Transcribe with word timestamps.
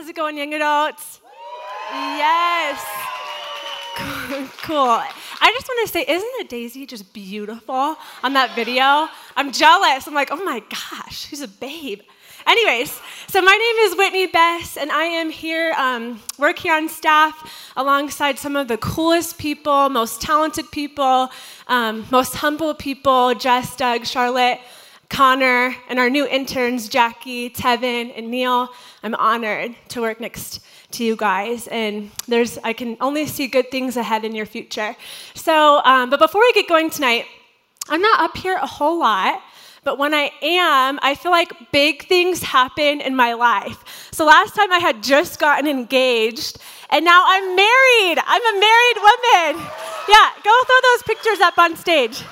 How's 0.00 0.08
it 0.08 0.16
going, 0.16 0.38
young 0.38 0.54
adults? 0.54 1.20
Yes. 1.92 2.82
cool. 4.62 4.78
I 4.78 5.52
just 5.52 5.68
want 5.68 5.86
to 5.86 5.92
say, 5.92 6.06
isn't 6.08 6.48
Daisy 6.48 6.86
just 6.86 7.12
beautiful 7.12 7.98
on 8.22 8.32
that 8.32 8.54
video? 8.54 9.10
I'm 9.36 9.52
jealous. 9.52 10.06
I'm 10.06 10.14
like, 10.14 10.30
oh 10.32 10.42
my 10.42 10.60
gosh, 10.70 11.28
she's 11.28 11.42
a 11.42 11.48
babe. 11.48 12.00
Anyways, 12.46 12.98
so 13.28 13.42
my 13.42 13.52
name 13.52 13.84
is 13.84 13.98
Whitney 13.98 14.26
Bess, 14.26 14.78
and 14.78 14.90
I 14.90 15.04
am 15.04 15.28
here, 15.28 15.74
um, 15.76 16.22
work 16.38 16.58
here 16.58 16.74
on 16.74 16.88
staff 16.88 17.70
alongside 17.76 18.38
some 18.38 18.56
of 18.56 18.68
the 18.68 18.78
coolest 18.78 19.36
people, 19.36 19.90
most 19.90 20.22
talented 20.22 20.70
people, 20.70 21.28
um, 21.68 22.06
most 22.10 22.36
humble 22.36 22.72
people 22.72 23.34
Jess, 23.34 23.76
Doug, 23.76 24.06
Charlotte, 24.06 24.60
Connor, 25.10 25.74
and 25.88 25.98
our 25.98 26.08
new 26.08 26.26
interns, 26.26 26.88
Jackie, 26.88 27.50
Tevin, 27.50 28.12
and 28.16 28.30
Neil. 28.30 28.68
I'm 29.02 29.14
honored 29.16 29.74
to 29.88 30.00
work 30.00 30.20
next 30.20 30.60
to 30.92 31.04
you 31.04 31.16
guys, 31.16 31.66
and 31.68 32.10
there's 32.28 32.58
I 32.64 32.72
can 32.72 32.96
only 33.00 33.26
see 33.26 33.48
good 33.48 33.70
things 33.70 33.96
ahead 33.96 34.24
in 34.24 34.34
your 34.34 34.46
future. 34.46 34.96
So, 35.34 35.82
um, 35.84 36.10
but 36.10 36.20
before 36.20 36.40
we 36.40 36.52
get 36.52 36.68
going 36.68 36.90
tonight, 36.90 37.26
I'm 37.88 38.00
not 38.00 38.20
up 38.20 38.36
here 38.36 38.56
a 38.56 38.66
whole 38.66 38.98
lot. 38.98 39.42
But 39.82 39.98
when 39.98 40.12
I 40.12 40.30
am, 40.42 40.98
I 41.02 41.14
feel 41.14 41.32
like 41.32 41.72
big 41.72 42.06
things 42.06 42.42
happen 42.42 43.00
in 43.00 43.16
my 43.16 43.32
life. 43.32 44.08
So 44.12 44.26
last 44.26 44.54
time 44.54 44.70
I 44.70 44.78
had 44.78 45.02
just 45.02 45.40
gotten 45.40 45.66
engaged, 45.66 46.58
and 46.90 47.04
now 47.04 47.24
I'm 47.26 47.56
married. 47.56 48.18
I'm 48.24 48.42
a 48.42 48.60
married 48.60 48.98
woman. 49.08 49.66
Yeah, 50.08 50.30
go 50.44 50.52
throw 50.66 50.80
those 50.82 51.02
pictures 51.04 51.40
up 51.40 51.58
on 51.58 51.76
stage. 51.76 52.22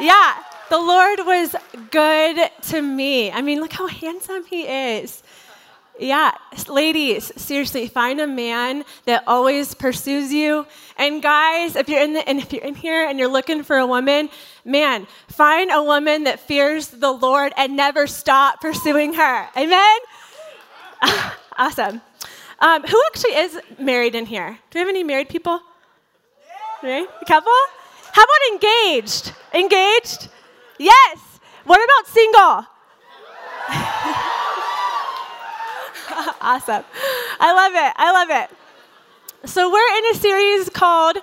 Yeah, 0.00 0.34
the 0.74 0.80
Lord 0.80 1.20
was 1.24 1.54
good 1.92 2.50
to 2.62 2.82
me. 2.82 3.30
I 3.30 3.42
mean, 3.42 3.60
look 3.60 3.72
how 3.72 3.86
handsome 3.86 4.44
he 4.44 4.62
is. 4.62 5.22
Yeah, 6.00 6.32
ladies, 6.68 7.30
seriously, 7.36 7.86
find 7.86 8.20
a 8.20 8.26
man 8.26 8.84
that 9.04 9.22
always 9.28 9.72
pursues 9.72 10.32
you. 10.32 10.66
And 10.98 11.22
guys, 11.22 11.76
if 11.76 11.88
you're 11.88 12.02
in 12.02 12.14
the 12.14 12.28
and 12.28 12.40
if 12.40 12.52
you're 12.52 12.64
in 12.64 12.74
here 12.74 13.06
and 13.06 13.20
you're 13.20 13.28
looking 13.28 13.62
for 13.62 13.78
a 13.78 13.86
woman, 13.86 14.30
man, 14.64 15.06
find 15.28 15.70
a 15.70 15.80
woman 15.80 16.24
that 16.24 16.40
fears 16.40 16.88
the 16.88 17.12
Lord 17.12 17.52
and 17.56 17.76
never 17.76 18.08
stop 18.08 18.60
pursuing 18.60 19.14
her. 19.14 19.48
Amen. 19.56 19.98
awesome. 21.56 22.00
Um, 22.58 22.82
who 22.82 23.00
actually 23.06 23.36
is 23.36 23.60
married 23.78 24.16
in 24.16 24.26
here? 24.26 24.58
Do 24.72 24.78
we 24.78 24.80
have 24.80 24.88
any 24.88 25.04
married 25.04 25.28
people? 25.28 25.60
Right? 26.82 27.06
A 27.22 27.24
couple? 27.26 27.52
How 28.10 28.24
about 28.24 28.52
engaged? 28.54 29.32
Engaged? 29.54 30.30
Yes. 30.78 31.18
What 31.64 31.82
about 31.82 32.06
single? 32.12 32.66
awesome. 36.40 36.84
I 37.40 37.52
love 37.52 37.72
it. 37.74 37.92
I 37.96 38.12
love 38.12 38.30
it. 38.30 38.48
So, 39.48 39.68
we're 39.70 39.98
in 39.98 40.06
a 40.16 40.18
series 40.18 40.70
called 40.70 41.18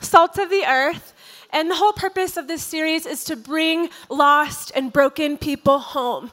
Salt 0.00 0.38
of 0.38 0.50
the 0.50 0.64
Earth. 0.66 1.12
And 1.50 1.70
the 1.70 1.76
whole 1.76 1.92
purpose 1.92 2.36
of 2.36 2.48
this 2.48 2.64
series 2.64 3.06
is 3.06 3.22
to 3.24 3.36
bring 3.36 3.90
lost 4.08 4.72
and 4.74 4.92
broken 4.92 5.38
people 5.38 5.78
home. 5.78 6.32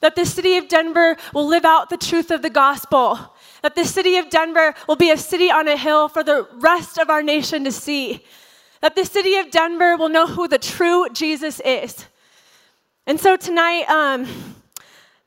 That 0.00 0.16
the 0.16 0.26
city 0.26 0.56
of 0.56 0.66
Denver 0.68 1.16
will 1.32 1.46
live 1.46 1.64
out 1.64 1.88
the 1.88 1.96
truth 1.96 2.32
of 2.32 2.42
the 2.42 2.50
gospel. 2.50 3.32
That 3.62 3.76
the 3.76 3.84
city 3.84 4.16
of 4.16 4.28
Denver 4.28 4.74
will 4.88 4.96
be 4.96 5.10
a 5.10 5.16
city 5.16 5.50
on 5.50 5.68
a 5.68 5.76
hill 5.76 6.08
for 6.08 6.24
the 6.24 6.48
rest 6.54 6.98
of 6.98 7.10
our 7.10 7.22
nation 7.22 7.62
to 7.64 7.72
see. 7.72 8.24
That 8.86 8.94
the 8.94 9.04
city 9.04 9.34
of 9.38 9.50
Denver 9.50 9.96
will 9.96 10.08
know 10.08 10.28
who 10.28 10.46
the 10.46 10.58
true 10.58 11.08
Jesus 11.12 11.58
is. 11.64 12.06
And 13.04 13.18
so 13.18 13.36
tonight, 13.36 13.82
um, 13.90 14.28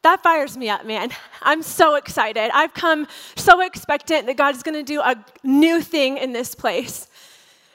that 0.01 0.23
fires 0.23 0.55
me 0.55 0.69
up, 0.69 0.85
man. 0.85 1.09
I'm 1.41 1.61
so 1.61 1.95
excited. 1.95 2.51
I've 2.53 2.73
come 2.73 3.05
so 3.35 3.59
expectant 3.59 4.27
that 4.27 4.37
God's 4.37 4.63
gonna 4.63 4.81
do 4.81 5.01
a 5.01 5.21
new 5.43 5.81
thing 5.81 6.15
in 6.15 6.31
this 6.31 6.55
place. 6.55 7.09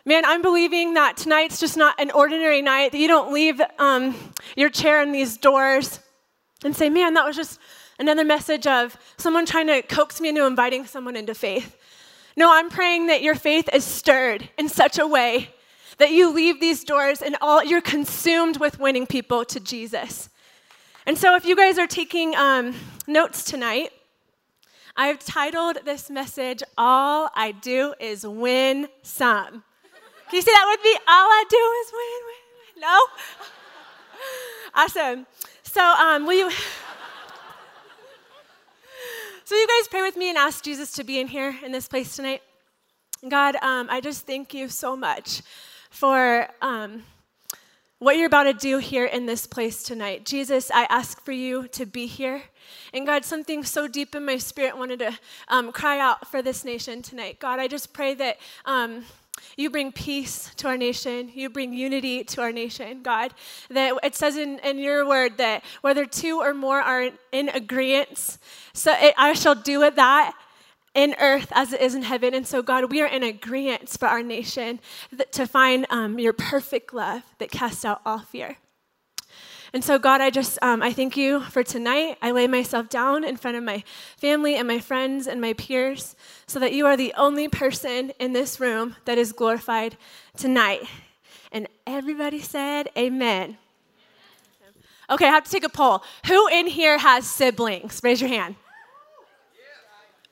Man, 0.07 0.25
I'm 0.25 0.41
believing 0.41 0.95
that 0.95 1.19
tonight's 1.19 1.61
just 1.61 1.77
not 1.77 2.01
an 2.01 2.11
ordinary 2.13 2.63
night, 2.63 2.93
that 2.93 2.99
you 2.99 3.07
don't 3.07 3.31
leave 3.31 3.61
um, 3.79 4.15
your 4.57 4.71
chair 4.71 5.03
in 5.03 5.13
these 5.13 5.37
doors 5.37 6.01
and 6.65 6.75
say, 6.75 6.89
man, 6.89 7.13
that 7.13 7.27
was 7.27 7.37
just 7.37 7.61
another 7.99 8.25
message 8.25 8.67
of 8.67 8.97
someone 9.19 9.45
trying 9.45 9.67
to 9.67 9.83
coax 9.83 10.19
me 10.19 10.31
into 10.31 10.47
inviting 10.47 10.87
someone 10.87 11.15
into 11.15 11.35
faith. 11.35 11.77
No, 12.39 12.51
I'm 12.51 12.71
praying 12.71 13.09
that 13.09 13.21
your 13.21 13.35
faith 13.35 13.69
is 13.71 13.85
stirred 13.85 14.49
in 14.57 14.71
such 14.71 14.99
a 14.99 15.07
way 15.07 15.54
that 15.99 16.13
you 16.13 16.31
leave 16.31 16.61
these 16.61 16.85
doors 16.85 17.23
and 17.23 17.37
all 17.41 17.63
you're 17.65 17.81
consumed 17.81 18.59
with 18.59 18.79
winning 18.79 19.07
people 19.07 19.45
to 19.47 19.61
Jesus. 19.61 20.29
And 21.07 21.19
so, 21.19 21.37
if 21.37 21.45
you 21.45 21.55
guys 21.55 21.79
are 21.79 21.87
taking 21.87 22.35
um, 22.35 22.75
notes 23.07 23.45
tonight, 23.45 23.91
I've 24.97 25.19
titled 25.19 25.79
this 25.85 26.09
message, 26.09 26.63
All 26.79 27.29
I 27.35 27.53
Do 27.53 27.95
Is 28.01 28.27
Win 28.27 28.89
Some. 29.03 29.65
Can 30.29 30.37
you 30.37 30.43
say 30.43 30.53
that 30.53 30.67
with 30.71 30.83
me? 30.85 30.93
All 31.07 31.29
I 31.29 31.45
do 31.51 31.57
is 31.83 31.93
win, 31.93 32.23
win, 32.27 32.43
win. 32.65 32.81
No? 32.81 33.07
awesome. 34.83 35.27
So, 35.63 35.83
um, 35.83 36.27
will 36.27 36.35
you. 36.35 36.51
so, 39.45 39.55
you 39.55 39.67
guys 39.67 39.89
pray 39.89 40.03
with 40.03 40.17
me 40.17 40.31
and 40.31 40.39
ask 40.39 40.65
Jesus 40.65 40.93
to 40.93 41.05
be 41.05 41.21
in 41.21 41.27
here 41.27 41.55
in 41.63 41.73
this 41.73 41.87
place 41.87 42.17
tonight? 42.17 42.41
God, 43.29 43.57
um, 43.57 43.89
I 43.91 44.01
just 44.01 44.27
thank 44.27 44.55
you 44.55 44.69
so 44.69 44.97
much 44.97 45.43
for. 45.95 46.49
Um, 46.61 47.05
what 48.01 48.19
you're 48.19 48.27
about 48.27 48.43
to 48.43 48.53
do 48.53 48.77
here 48.77 49.07
in 49.07 49.25
this 49.25 49.47
place 49.47 49.83
tonight. 49.83 50.27
Jesus, 50.27 50.71
I 50.71 50.87
ask 50.91 51.25
for 51.25 51.33
you 51.33 51.69
to 51.69 51.87
be 51.87 52.07
here. 52.07 52.43
And 52.93 53.07
God, 53.07 53.25
something 53.25 53.65
so 53.65 53.89
deep 53.89 54.15
in 54.15 54.27
my 54.27 54.37
spirit 54.37 54.77
wanted 54.77 54.99
to 54.99 55.19
um, 55.49 55.73
cry 55.73 55.99
out 56.01 56.29
for 56.29 56.43
this 56.43 56.67
nation 56.67 57.01
tonight. 57.01 57.39
God, 57.39 57.61
I 57.61 57.69
just 57.69 57.95
pray 57.95 58.13
that. 58.15 58.39
Um, 58.67 59.07
you 59.57 59.69
bring 59.69 59.91
peace 59.91 60.51
to 60.57 60.69
our 60.69 60.77
nation. 60.77 61.31
You 61.35 61.49
bring 61.51 61.73
unity 61.73 62.23
to 62.23 62.41
our 62.41 62.53
nation, 62.53 63.03
God. 63.03 63.35
That 63.69 63.99
it 64.03 64.15
says 64.15 64.37
in, 64.37 64.61
in 64.61 64.79
your 64.79 65.07
word 65.09 65.39
that 65.39 65.65
whether 65.81 66.07
two 66.07 66.41
or 66.41 66.55
more 66.55 66.81
are 66.81 67.11
in 67.33 67.49
agreement, 67.49 68.39
so 68.75 68.95
it, 68.97 69.13
I 69.19 69.33
shall 69.33 69.57
do 69.57 69.83
it 69.83 69.97
that 69.97 70.35
in 70.95 71.15
earth 71.19 71.53
as 71.55 71.73
it 71.73 71.81
is 71.81 71.95
in 71.95 72.03
heaven. 72.03 72.35
And 72.35 72.47
so, 72.47 72.63
God, 72.63 72.91
we 72.91 73.03
are 73.03 73.07
in 73.07 73.23
agreement 73.23 73.89
for 73.89 74.07
our 74.07 74.23
nation 74.23 74.81
to 75.33 75.47
find 75.47 75.87
um, 75.91 76.19
your 76.19 76.33
perfect 76.33 76.95
love 76.95 77.23
that 77.39 77.51
casts 77.51 77.85
out 77.85 78.01
all 78.07 78.21
fear. 78.21 78.57
And 79.73 79.83
so, 79.83 79.99
God, 79.99 80.21
I 80.21 80.31
just, 80.31 80.57
um, 80.63 80.83
I 80.83 80.93
thank 80.93 81.17
you 81.17 81.41
for 81.41 81.65
tonight. 81.65 82.17
I 82.23 82.31
lay 82.31 82.47
myself 82.47 82.89
down 82.89 83.25
in 83.25 83.37
front 83.37 83.57
of 83.57 83.65
my 83.65 83.83
family 84.17 84.55
and 84.55 84.69
my 84.69 84.79
friends 84.79 85.27
and 85.27 85.41
my 85.41 85.53
peers 85.53 86.15
so 86.47 86.61
that 86.61 86.73
you 86.73 86.87
are 86.87 86.97
the 86.97 87.13
only 87.17 87.49
person 87.49 88.13
in 88.21 88.33
this 88.33 88.61
room 88.61 88.95
that 89.05 89.19
is 89.19 89.33
glorified 89.33 89.97
tonight. 90.37 90.83
And 91.51 91.67
everybody 91.89 92.41
said, 92.41 92.89
Amen. 92.97 93.59
Okay, 95.11 95.27
I 95.27 95.31
have 95.31 95.45
to 95.45 95.51
take 95.51 95.65
a 95.65 95.69
poll. 95.69 96.05
Who 96.27 96.47
in 96.49 96.69
here 96.69 96.97
has 96.97 97.27
siblings? 97.27 98.01
Raise 98.03 98.21
your 98.21 98.31
hand. 98.31 98.55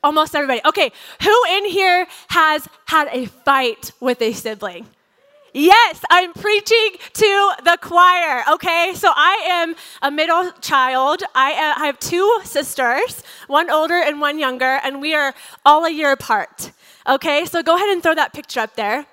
Almost 0.03 0.35
everybody. 0.35 0.61
Okay, 0.65 0.91
who 1.23 1.45
in 1.51 1.67
here 1.67 2.07
has 2.29 2.69
had 2.87 3.09
a 3.13 3.27
fight 3.27 3.93
with 4.01 4.21
a 4.21 4.33
sibling? 4.33 4.87
Yes, 5.55 6.01
I'm 6.11 6.33
preaching 6.33 6.93
to 7.13 7.53
the 7.63 7.79
choir, 7.81 8.43
okay? 8.53 8.93
So 8.95 9.13
I 9.15 9.47
am 9.49 9.75
a 10.01 10.11
middle 10.11 10.51
child. 10.63 11.23
I, 11.35 11.53
uh, 11.53 11.83
I 11.83 11.87
have 11.87 12.01
two 12.01 12.41
sisters, 12.43 13.23
one 13.49 13.71
older 13.71 14.01
and 14.01 14.21
one 14.21 14.39
younger, 14.39 14.81
and 14.83 15.01
we 15.01 15.15
are 15.15 15.35
all 15.65 15.85
a 15.85 15.91
year 15.91 16.11
apart, 16.13 16.73
okay? 17.07 17.45
So 17.45 17.63
go 17.63 17.77
ahead 17.77 17.91
and 17.91 18.03
throw 18.03 18.15
that 18.15 18.33
picture 18.33 18.61
up 18.61 18.77
there. 18.77 19.05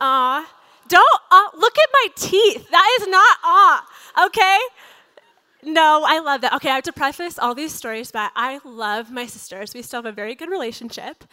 Ah, 0.00 0.50
don't, 0.88 1.20
uh, 1.30 1.48
look 1.58 1.76
at 1.78 1.88
my 1.92 2.06
teeth. 2.16 2.70
That 2.70 2.98
is 3.00 3.08
not 3.08 3.38
ah, 3.44 3.86
okay? 4.26 4.58
No, 5.62 6.04
I 6.06 6.20
love 6.20 6.42
that. 6.42 6.54
Okay, 6.54 6.70
I 6.70 6.74
have 6.76 6.84
to 6.84 6.92
preface 6.92 7.38
all 7.38 7.54
these 7.54 7.74
stories 7.74 8.10
but 8.10 8.30
I 8.36 8.60
love 8.64 9.10
my 9.10 9.26
sisters. 9.26 9.74
We 9.74 9.82
still 9.82 9.98
have 9.98 10.06
a 10.06 10.12
very 10.12 10.34
good 10.34 10.50
relationship. 10.50 11.24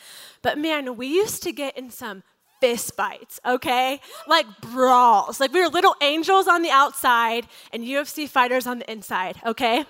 But 0.42 0.58
man, 0.58 0.98
we 0.98 1.08
used 1.08 1.44
to 1.44 1.52
get 1.52 1.78
in 1.78 1.90
some 1.90 2.24
fist 2.62 2.96
fights, 2.96 3.42
okay? 3.46 4.00
Like 4.28 4.46
brawls. 4.62 5.40
Like 5.40 5.52
we 5.52 5.62
were 5.62 5.68
little 5.68 5.96
angels 6.02 6.48
on 6.48 6.62
the 6.62 6.72
outside 6.72 7.46
and 7.74 7.84
UFC 7.84 8.28
fighters 8.28 8.66
on 8.66 8.80
the 8.80 8.90
inside, 8.90 9.36
okay? 9.46 9.86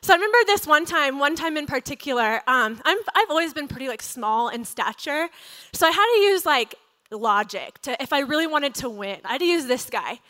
So 0.00 0.12
I 0.12 0.16
remember 0.16 0.38
this 0.46 0.66
one 0.66 0.84
time, 0.84 1.18
one 1.18 1.34
time 1.34 1.56
in 1.56 1.66
particular, 1.66 2.42
um, 2.46 2.80
i 2.84 2.96
have 3.14 3.30
always 3.30 3.52
been 3.52 3.66
pretty 3.66 3.88
like 3.88 4.02
small 4.02 4.48
in 4.48 4.64
stature. 4.64 5.28
So 5.72 5.86
I 5.86 5.90
had 5.90 6.06
to 6.14 6.20
use 6.20 6.46
like 6.46 6.76
logic 7.10 7.80
to, 7.82 8.00
if 8.00 8.12
I 8.12 8.20
really 8.20 8.46
wanted 8.46 8.74
to 8.76 8.88
win, 8.88 9.18
I 9.24 9.32
had 9.32 9.40
to 9.40 9.46
use 9.46 9.66
this 9.66 9.90
guy. 9.90 10.20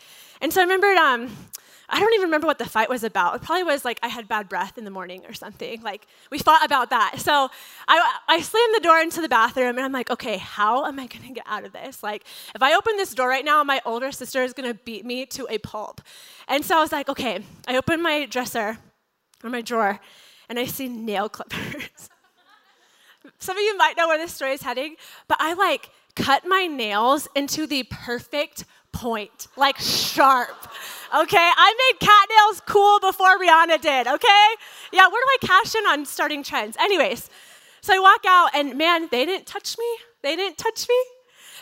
And 0.40 0.52
so 0.52 0.62
I 0.62 0.64
remembered 0.64 0.96
um, 0.96 1.30
I 1.90 2.00
don't 2.00 2.12
even 2.14 2.26
remember 2.26 2.46
what 2.46 2.58
the 2.58 2.68
fight 2.68 2.90
was 2.90 3.02
about. 3.02 3.36
It 3.36 3.42
probably 3.42 3.62
was 3.62 3.84
like 3.84 3.98
I 4.02 4.08
had 4.08 4.28
bad 4.28 4.48
breath 4.48 4.76
in 4.76 4.84
the 4.84 4.90
morning 4.90 5.22
or 5.26 5.32
something. 5.32 5.80
Like 5.80 6.06
we 6.30 6.38
fought 6.38 6.64
about 6.64 6.90
that. 6.90 7.14
So 7.18 7.48
I, 7.86 8.18
I 8.28 8.40
slammed 8.42 8.74
the 8.74 8.80
door 8.80 8.98
into 8.98 9.22
the 9.22 9.28
bathroom 9.28 9.76
and 9.76 9.80
I'm 9.80 9.92
like, 9.92 10.10
okay, 10.10 10.36
how 10.36 10.84
am 10.84 10.98
I 10.98 11.06
going 11.06 11.26
to 11.26 11.32
get 11.32 11.44
out 11.46 11.64
of 11.64 11.72
this? 11.72 12.02
Like 12.02 12.24
if 12.54 12.62
I 12.62 12.74
open 12.74 12.96
this 12.96 13.14
door 13.14 13.28
right 13.28 13.44
now, 13.44 13.64
my 13.64 13.80
older 13.86 14.12
sister 14.12 14.42
is 14.42 14.52
going 14.52 14.68
to 14.68 14.78
beat 14.84 15.06
me 15.06 15.24
to 15.26 15.46
a 15.48 15.58
pulp. 15.58 16.02
And 16.46 16.64
so 16.64 16.76
I 16.76 16.80
was 16.80 16.92
like, 16.92 17.08
okay, 17.08 17.40
I 17.66 17.76
open 17.76 18.02
my 18.02 18.26
dresser 18.26 18.78
or 19.42 19.50
my 19.50 19.62
drawer 19.62 19.98
and 20.48 20.58
I 20.58 20.66
see 20.66 20.88
nail 20.88 21.28
clippers. 21.30 22.10
Some 23.38 23.56
of 23.56 23.62
you 23.62 23.76
might 23.78 23.96
know 23.96 24.08
where 24.08 24.18
this 24.18 24.32
story 24.32 24.52
is 24.52 24.62
heading, 24.62 24.96
but 25.26 25.38
I 25.40 25.54
like 25.54 25.90
cut 26.16 26.46
my 26.46 26.66
nails 26.66 27.28
into 27.34 27.66
the 27.66 27.84
perfect 27.84 28.64
point, 28.92 29.46
like 29.56 29.78
sharp. 29.78 30.68
Okay, 31.14 31.36
I 31.38 31.90
made 31.90 32.00
cat 32.00 32.28
nails 32.28 32.60
cool 32.66 33.00
before 33.00 33.38
Rihanna 33.38 33.80
did. 33.80 34.06
Okay, 34.06 34.46
yeah, 34.92 35.08
where 35.08 35.22
do 35.22 35.26
I 35.26 35.36
cash 35.40 35.74
in 35.74 35.86
on 35.86 36.04
starting 36.04 36.42
trends? 36.42 36.76
Anyways, 36.78 37.30
so 37.80 37.94
I 37.94 37.98
walk 37.98 38.24
out, 38.26 38.50
and 38.54 38.76
man, 38.76 39.08
they 39.10 39.24
didn't 39.24 39.46
touch 39.46 39.78
me. 39.78 39.86
They 40.22 40.36
didn't 40.36 40.58
touch 40.58 40.86
me 40.86 40.96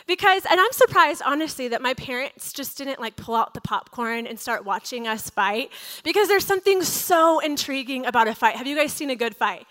because 0.06 0.44
and 0.48 0.60
i'm 0.60 0.72
surprised 0.72 1.20
honestly 1.24 1.66
that 1.66 1.82
my 1.82 1.92
parents 1.94 2.52
just 2.52 2.78
didn't 2.78 3.00
like 3.00 3.16
pull 3.16 3.34
out 3.34 3.54
the 3.54 3.60
popcorn 3.60 4.26
and 4.26 4.38
start 4.38 4.64
watching 4.64 5.08
us 5.08 5.30
fight 5.30 5.70
because 6.04 6.28
there's 6.28 6.44
something 6.44 6.82
so 6.82 7.40
intriguing 7.40 8.06
about 8.06 8.28
a 8.28 8.34
fight 8.34 8.54
have 8.54 8.68
you 8.68 8.76
guys 8.76 8.92
seen 8.92 9.10
a 9.10 9.16
good 9.16 9.34
fight 9.34 9.66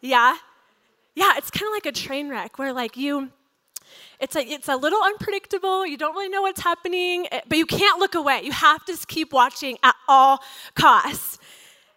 yeah 0.00 0.36
yeah 1.16 1.32
it's 1.36 1.50
kind 1.50 1.66
of 1.66 1.72
like 1.72 1.86
a 1.86 1.92
train 1.92 2.28
wreck 2.28 2.56
where 2.58 2.72
like 2.72 2.96
you 2.96 3.30
it's 4.22 4.34
like 4.34 4.48
it's 4.48 4.68
a 4.68 4.76
little 4.76 5.02
unpredictable 5.02 5.86
you 5.86 5.98
don't 5.98 6.14
really 6.14 6.30
know 6.30 6.42
what's 6.42 6.62
happening 6.62 7.26
eh, 7.30 7.40
but 7.48 7.58
you 7.58 7.66
can't 7.66 7.98
look 7.98 8.14
away 8.14 8.40
you 8.42 8.52
have 8.52 8.82
to 8.86 8.96
keep 9.06 9.32
watching 9.32 9.76
at 9.82 9.94
all 10.08 10.40
costs 10.74 11.38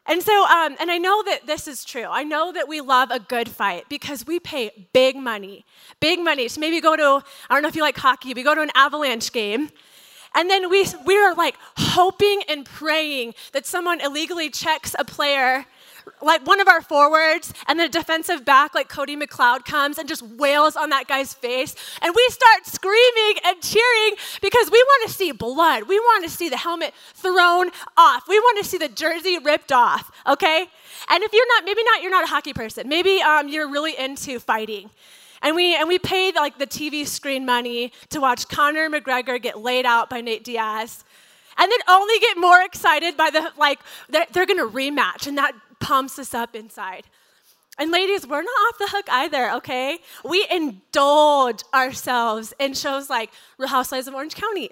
and 0.08 0.22
so, 0.22 0.46
um, 0.46 0.76
and 0.80 0.92
I 0.92 1.00
know 1.00 1.24
that 1.24 1.48
this 1.48 1.68
is 1.68 1.84
true. 1.84 2.06
I 2.08 2.24
know 2.24 2.52
that 2.52 2.68
we 2.68 2.80
love 2.80 3.10
a 3.10 3.20
good 3.20 3.50
fight 3.50 3.86
because 3.90 4.26
we 4.28 4.40
pay 4.40 4.88
big 4.94 5.16
money, 5.16 5.66
big 6.00 6.20
money. 6.20 6.48
So 6.48 6.62
maybe 6.62 6.80
go 6.80 6.96
to, 6.96 7.26
I 7.50 7.54
don't 7.54 7.64
know 7.64 7.70
if 7.70 7.76
you 7.76 7.82
like 7.82 7.98
hockey, 7.98 8.34
we 8.36 8.44
go 8.44 8.54
to 8.54 8.62
an 8.62 8.70
Avalanche 8.76 9.32
game. 9.32 9.70
And 10.36 10.50
then 10.50 10.70
we, 10.70 10.86
we 11.06 11.18
are 11.18 11.34
like 11.34 11.56
hoping 11.78 12.44
and 12.48 12.66
praying 12.66 13.34
that 13.54 13.66
someone 13.66 14.00
illegally 14.00 14.52
checks 14.52 14.96
a 15.00 15.06
player 15.06 15.66
like 16.22 16.46
one 16.46 16.60
of 16.60 16.68
our 16.68 16.82
forwards 16.82 17.54
and 17.68 17.80
the 17.80 17.88
defensive 17.88 18.46
back, 18.46 18.74
like 18.74 18.90
Cody 18.90 19.16
McLeod, 19.16 19.66
comes 19.66 19.98
and 19.98 20.08
just 20.08 20.24
wails 20.24 20.76
on 20.76 20.90
that 20.90 21.08
guy's 21.08 21.34
face. 21.34 21.76
And 22.02 22.14
we 22.16 22.28
start 22.30 22.66
screaming 22.66 23.38
and 23.46 23.62
cheering 23.62 24.16
because 24.42 24.72
we 24.72 24.82
want 24.82 25.10
to 25.10 25.14
see 25.14 25.32
blood. 25.32 25.84
We 25.88 26.00
want 26.00 26.24
to 26.26 26.30
see 26.30 26.50
the 26.50 26.58
helmet 26.58 26.94
thrown 27.14 27.70
off. 27.98 28.28
We 28.28 28.40
want 28.40 28.64
to 28.64 28.70
see 28.70 28.78
the 28.78 28.90
jersey 28.90 29.38
ripped 29.40 29.72
off, 29.72 30.12
okay? 30.28 30.68
And 31.10 31.24
if 31.24 31.34
you're 31.34 31.48
not, 31.56 31.66
maybe 31.66 31.84
not, 31.84 32.02
you're 32.02 32.12
not 32.12 32.24
a 32.24 32.28
hockey 32.28 32.54
person. 32.54 32.90
Maybe 32.90 33.22
um, 33.22 33.48
you're 33.48 33.70
really 33.70 33.98
into 33.98 34.40
fighting. 34.40 34.90
And 35.42 35.56
we, 35.56 35.76
and 35.76 35.88
we 35.88 36.00
paid 36.00 36.36
like 36.36 36.58
the 36.58 36.68
TV 36.68 37.06
screen 37.06 37.46
money 37.46 37.92
to 38.10 38.20
watch 38.20 38.48
Conor 38.48 38.90
McGregor 38.90 39.40
get 39.42 39.60
laid 39.60 39.86
out 39.86 40.10
by 40.10 40.22
Nate 40.22 40.44
Diaz 40.44 41.04
and 41.58 41.72
then 41.72 41.80
only 41.88 42.20
get 42.20 42.38
more 42.38 42.62
excited 42.62 43.16
by 43.16 43.30
the 43.30 43.52
like 43.58 43.80
they're, 44.10 44.26
they're 44.32 44.46
going 44.46 44.60
to 44.60 44.68
rematch 44.68 45.28
and 45.28 45.38
that 45.38 45.54
pumps 45.80 46.20
us 46.20 46.34
up 46.34 46.56
inside. 46.56 47.06
And 47.78 47.92
ladies, 47.92 48.26
we're 48.26 48.42
not 48.42 48.50
off 48.50 48.78
the 48.78 48.88
hook 48.88 49.06
either, 49.10 49.52
okay? 49.56 50.00
We 50.24 50.48
indulge 50.50 51.64
ourselves 51.74 52.54
in 52.58 52.74
shows 52.74 53.10
like 53.10 53.32
Real 53.58 53.68
Housewives 53.68 54.08
of 54.08 54.14
Orange 54.14 54.36
County. 54.36 54.72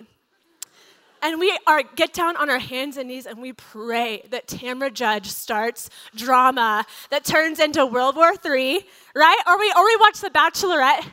And 1.21 1.39
we 1.39 1.57
are 1.67 1.83
get 1.95 2.13
down 2.13 2.35
on 2.38 2.50
our 2.50 2.59
hands 2.59 2.97
and 2.97 3.07
knees 3.07 3.25
and 3.25 3.41
we 3.41 3.53
pray 3.53 4.23
that 4.29 4.47
Tamra 4.47 4.94
Judge 4.94 5.27
starts 5.27 5.89
drama 6.15 6.85
that 7.11 7.23
turns 7.23 7.59
into 7.59 7.85
World 7.85 8.17
War 8.17 8.33
III, 8.45 8.85
right? 9.15 9.39
Or 9.47 9.57
we 9.57 9.71
or 9.71 9.85
we 9.85 9.95
watch 10.01 10.19
The 10.19 10.29
Bachelorette. 10.29 11.05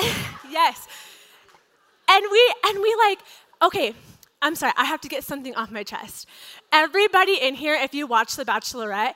yes. 0.50 0.86
And 2.08 2.24
we 2.30 2.54
and 2.66 2.80
we 2.80 2.94
like, 3.08 3.18
okay, 3.62 3.94
I'm 4.42 4.54
sorry, 4.54 4.74
I 4.76 4.84
have 4.84 5.00
to 5.00 5.08
get 5.08 5.24
something 5.24 5.54
off 5.56 5.72
my 5.72 5.82
chest. 5.82 6.28
Everybody 6.72 7.38
in 7.40 7.54
here, 7.54 7.74
if 7.74 7.94
you 7.94 8.06
watch 8.06 8.36
The 8.36 8.44
Bachelorette, 8.44 9.14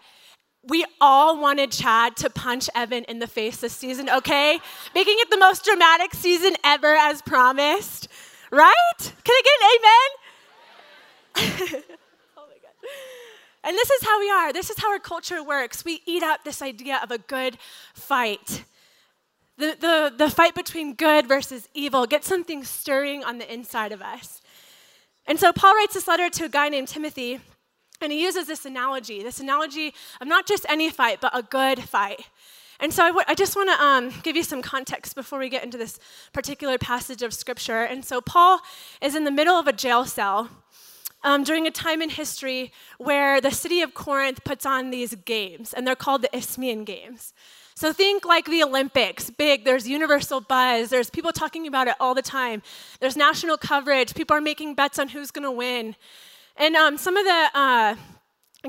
we 0.63 0.85
all 1.01 1.41
wanted 1.41 1.71
Chad 1.71 2.17
to 2.17 2.29
punch 2.29 2.69
Evan 2.75 3.05
in 3.05 3.19
the 3.19 3.27
face 3.27 3.57
this 3.59 3.73
season, 3.73 4.11
okay? 4.11 4.59
Making 4.95 5.17
it 5.19 5.31
the 5.31 5.39
most 5.39 5.65
dramatic 5.65 6.13
season 6.15 6.55
ever 6.65 6.95
as 6.95 7.23
promised, 7.23 8.09
right? 8.51 8.75
Can 8.99 9.15
I 9.29 9.43
get 9.45 9.55
an 9.61 9.67
amen? 9.79 10.09
oh 12.37 12.45
my 12.47 12.59
God. 12.63 12.75
And 13.65 13.75
this 13.77 13.91
is 13.91 14.05
how 14.05 14.21
we 14.21 14.31
are. 14.31 14.53
This 14.53 14.69
is 14.69 14.79
how 14.79 14.93
our 14.93 14.99
culture 14.99 15.43
works. 15.43 15.83
We 15.85 16.03
eat 16.07 16.23
up 16.23 16.45
this 16.45 16.61
idea 16.61 17.01
of 17.03 17.11
a 17.11 17.17
good 17.19 17.57
fight. 17.95 18.65
The, 19.57 19.77
the, 19.81 20.13
the 20.17 20.31
fight 20.31 20.55
between 20.55 20.95
good 20.95 21.27
versus 21.27 21.71
evil. 21.73 22.07
gets 22.07 22.27
something 22.27 22.65
stirring 22.65 23.25
on 23.25 23.39
the 23.39 23.51
inside 23.53 23.93
of 23.93 24.03
us. 24.03 24.40
And 25.31 25.39
so 25.39 25.53
Paul 25.53 25.77
writes 25.77 25.95
this 25.95 26.09
letter 26.09 26.29
to 26.29 26.47
a 26.47 26.49
guy 26.49 26.69
named 26.69 26.89
Timothy, 26.89 27.39
and 28.01 28.11
he 28.11 28.21
uses 28.21 28.49
this 28.49 28.67
analogy 28.67 29.23
this 29.23 29.39
analogy 29.39 29.95
of 30.21 30.27
not 30.27 30.45
just 30.45 30.67
any 30.69 30.91
fight, 30.91 31.21
but 31.21 31.31
a 31.33 31.41
good 31.41 31.79
fight. 31.85 32.23
And 32.81 32.93
so 32.93 33.05
I, 33.05 33.09
w- 33.11 33.25
I 33.29 33.37
just 33.37 33.55
want 33.55 33.71
to 33.71 33.81
um, 33.81 34.13
give 34.25 34.35
you 34.35 34.43
some 34.43 34.61
context 34.61 35.15
before 35.15 35.39
we 35.39 35.49
get 35.49 35.63
into 35.63 35.79
this 35.79 36.01
particular 36.33 36.79
passage 36.79 37.23
of 37.23 37.33
scripture. 37.33 37.83
And 37.83 38.05
so 38.05 38.21
Paul 38.21 38.59
is 39.01 39.15
in 39.15 39.23
the 39.23 39.31
middle 39.31 39.55
of 39.55 39.69
a 39.69 39.73
jail 39.73 40.05
cell 40.05 40.51
um, 41.23 41.45
during 41.45 41.65
a 41.65 41.71
time 41.71 42.03
in 42.03 42.11
history 42.11 42.73
where 42.99 43.41
the 43.41 43.53
city 43.53 43.83
of 43.83 43.95
Corinth 43.95 44.43
puts 44.43 44.67
on 44.67 44.91
these 44.91 45.15
games, 45.15 45.73
and 45.73 45.87
they're 45.87 45.95
called 45.95 46.23
the 46.23 46.37
Isthmian 46.37 46.83
Games. 46.83 47.35
So 47.81 47.95
think 47.95 48.27
like 48.27 48.45
the 48.45 48.63
Olympics, 48.63 49.31
big, 49.31 49.65
there's 49.65 49.89
universal 49.89 50.43
buzz, 50.43 50.91
there's 50.91 51.09
people 51.09 51.33
talking 51.33 51.67
about 51.67 51.89
it 51.89 51.95
all 51.99 52.15
the 52.15 52.21
time, 52.21 52.61
there's 53.01 53.17
national 53.17 53.57
coverage, 53.57 54.15
people 54.15 54.37
are 54.37 54.41
making 54.43 54.75
bets 54.75 54.99
on 54.99 55.09
who's 55.09 55.31
gonna 55.31 55.51
win. 55.51 55.97
And 56.59 56.77
um, 56.77 56.99
some 56.99 57.17
of 57.17 57.25
the 57.25 57.49
uh, 57.55 57.95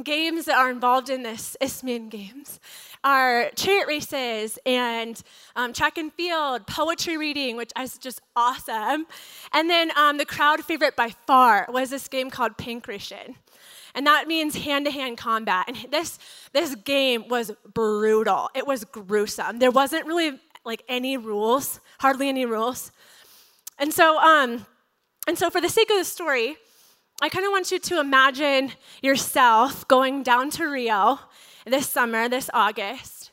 games 0.01 0.45
that 0.45 0.55
are 0.55 0.71
involved 0.71 1.09
in 1.09 1.23
this 1.23 1.57
Isthmian 1.59 2.07
Games 2.07 2.61
are 3.03 3.51
chariot 3.57 3.87
races 3.87 4.57
and 4.65 5.21
um, 5.57 5.73
track 5.73 5.97
and 5.97 6.13
field, 6.13 6.65
poetry 6.65 7.17
reading, 7.17 7.57
which 7.57 7.73
is 7.77 7.97
just 7.97 8.21
awesome. 8.37 9.07
And 9.51 9.69
then 9.69 9.91
um, 9.97 10.19
the 10.19 10.25
crowd 10.25 10.63
favorite 10.63 10.95
by 10.95 11.09
far 11.27 11.65
was 11.67 11.89
this 11.89 12.07
game 12.07 12.29
called 12.29 12.55
Pankration 12.57 13.35
and 13.93 14.05
that 14.07 14.27
means 14.27 14.55
hand-to-hand 14.55 15.17
combat. 15.17 15.65
And 15.67 15.77
this 15.91 16.19
this 16.53 16.75
game 16.75 17.27
was 17.27 17.51
brutal. 17.73 18.49
It 18.55 18.65
was 18.65 18.83
gruesome. 18.83 19.59
There 19.59 19.71
wasn't 19.71 20.05
really 20.05 20.39
like 20.63 20.83
any 20.88 21.17
rules, 21.17 21.79
hardly 21.99 22.29
any 22.29 22.45
rules. 22.45 22.91
And 23.77 23.93
so, 23.93 24.19
um, 24.19 24.65
and 25.27 25.38
so 25.38 25.49
for 25.49 25.59
the 25.59 25.69
sake 25.69 25.89
of 25.89 25.97
the 25.97 26.05
story, 26.05 26.55
I 27.21 27.29
kind 27.29 27.45
of 27.45 27.51
want 27.51 27.71
you 27.71 27.79
to 27.79 27.99
imagine 27.99 28.71
yourself 29.01 29.88
going 29.88 30.23
down 30.23 30.49
to 30.51 30.65
Rio 30.65 31.19
this 31.65 31.87
summer, 31.87 32.27
this 32.27 32.49
August, 32.53 33.31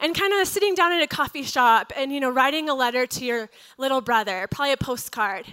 and 0.00 0.14
kind 0.14 0.32
of 0.34 0.46
sitting 0.46 0.74
down 0.74 0.92
in 0.92 1.00
a 1.00 1.06
coffee 1.06 1.42
shop 1.42 1.92
and 1.96 2.12
you 2.12 2.20
know 2.20 2.30
writing 2.30 2.68
a 2.68 2.74
letter 2.74 3.06
to 3.06 3.24
your 3.24 3.48
little 3.78 4.00
brother, 4.00 4.46
probably 4.50 4.72
a 4.72 4.76
postcard. 4.76 5.46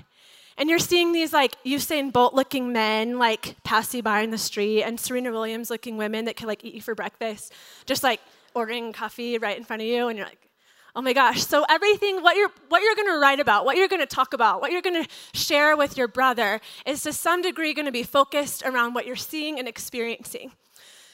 And 0.58 0.70
you're 0.70 0.80
seeing 0.80 1.12
these 1.12 1.34
like 1.34 1.56
Usain 1.64 2.12
Bolt 2.12 2.34
looking 2.34 2.72
men 2.72 3.18
like 3.18 3.56
pass 3.64 3.94
you 3.94 4.04
by 4.04 4.22
in 4.22 4.32
the 4.32 4.38
street 4.38 4.84
and 4.84 5.00
Serena 5.00 5.32
Williams 5.32 5.70
looking 5.70 5.98
women 5.98 6.26
that 6.26 6.36
can 6.36 6.48
like 6.48 6.64
eat 6.64 6.76
you 6.76 6.82
for 6.82 6.96
breakfast, 6.96 7.54
just 7.86 8.04
like 8.04 8.20
ordering 8.54 8.94
coffee 8.94 9.38
right 9.38 9.58
in 9.58 9.64
front 9.64 9.82
of 9.82 9.88
you. 9.88 10.08
And 10.08 10.18
you're 10.18 10.28
like, 10.28 10.50
oh 10.96 11.02
my 11.02 11.14
gosh. 11.14 11.44
So 11.44 11.66
everything, 11.68 12.22
what 12.22 12.36
you're, 12.36 12.52
what 12.70 12.84
you're 12.84 12.96
going 12.96 13.08
to 13.08 13.20
write 13.20 13.40
about, 13.40 13.66
what 13.66 13.78
you're 13.78 13.88
going 13.88 14.02
to 14.02 14.06
talk 14.06 14.34
about, 14.34 14.62
what 14.62 14.72
you're 14.72 14.82
going 14.82 15.04
to 15.04 15.10
share 15.34 15.76
with 15.76 15.98
your 15.98 16.08
brother 16.08 16.62
is 16.86 17.02
to 17.04 17.14
some 17.14 17.42
degree 17.42 17.74
going 17.74 17.88
to 17.88 17.92
be 17.92 18.04
focused 18.04 18.64
around 18.64 18.94
what 18.94 19.08
you're 19.08 19.16
seeing 19.16 19.58
and 19.58 19.68
experiencing. 19.68 20.52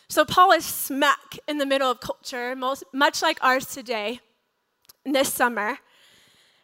So 0.09 0.25
Paul 0.25 0.51
is 0.51 0.65
smack 0.65 1.37
in 1.47 1.59
the 1.59 1.65
middle 1.65 1.89
of 1.89 2.01
culture, 2.01 2.55
most, 2.55 2.83
much 2.91 3.21
like 3.21 3.37
ours 3.41 3.67
today, 3.67 4.19
this 5.05 5.31
summer. 5.31 5.77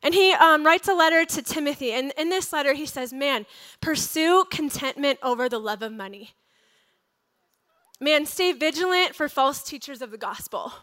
And 0.06 0.14
he 0.14 0.34
um, 0.34 0.64
writes 0.64 0.88
a 0.88 0.94
letter 0.94 1.26
to 1.26 1.42
Timothy. 1.42 1.92
And 1.92 2.14
in 2.16 2.30
this 2.30 2.54
letter, 2.54 2.74
he 2.74 2.86
says, 2.86 3.12
Man, 3.12 3.48
pursue 3.82 4.46
contentment 4.52 5.18
over 5.24 5.50
the 5.50 5.58
love 5.58 5.82
of 5.82 5.92
money. 5.92 6.36
Man, 8.00 8.28
stay 8.28 8.52
vigilant 8.52 9.16
for 9.16 9.28
false 9.28 9.64
teachers 9.64 10.04
of 10.04 10.12
the 10.12 10.18
gospel. 10.20 10.74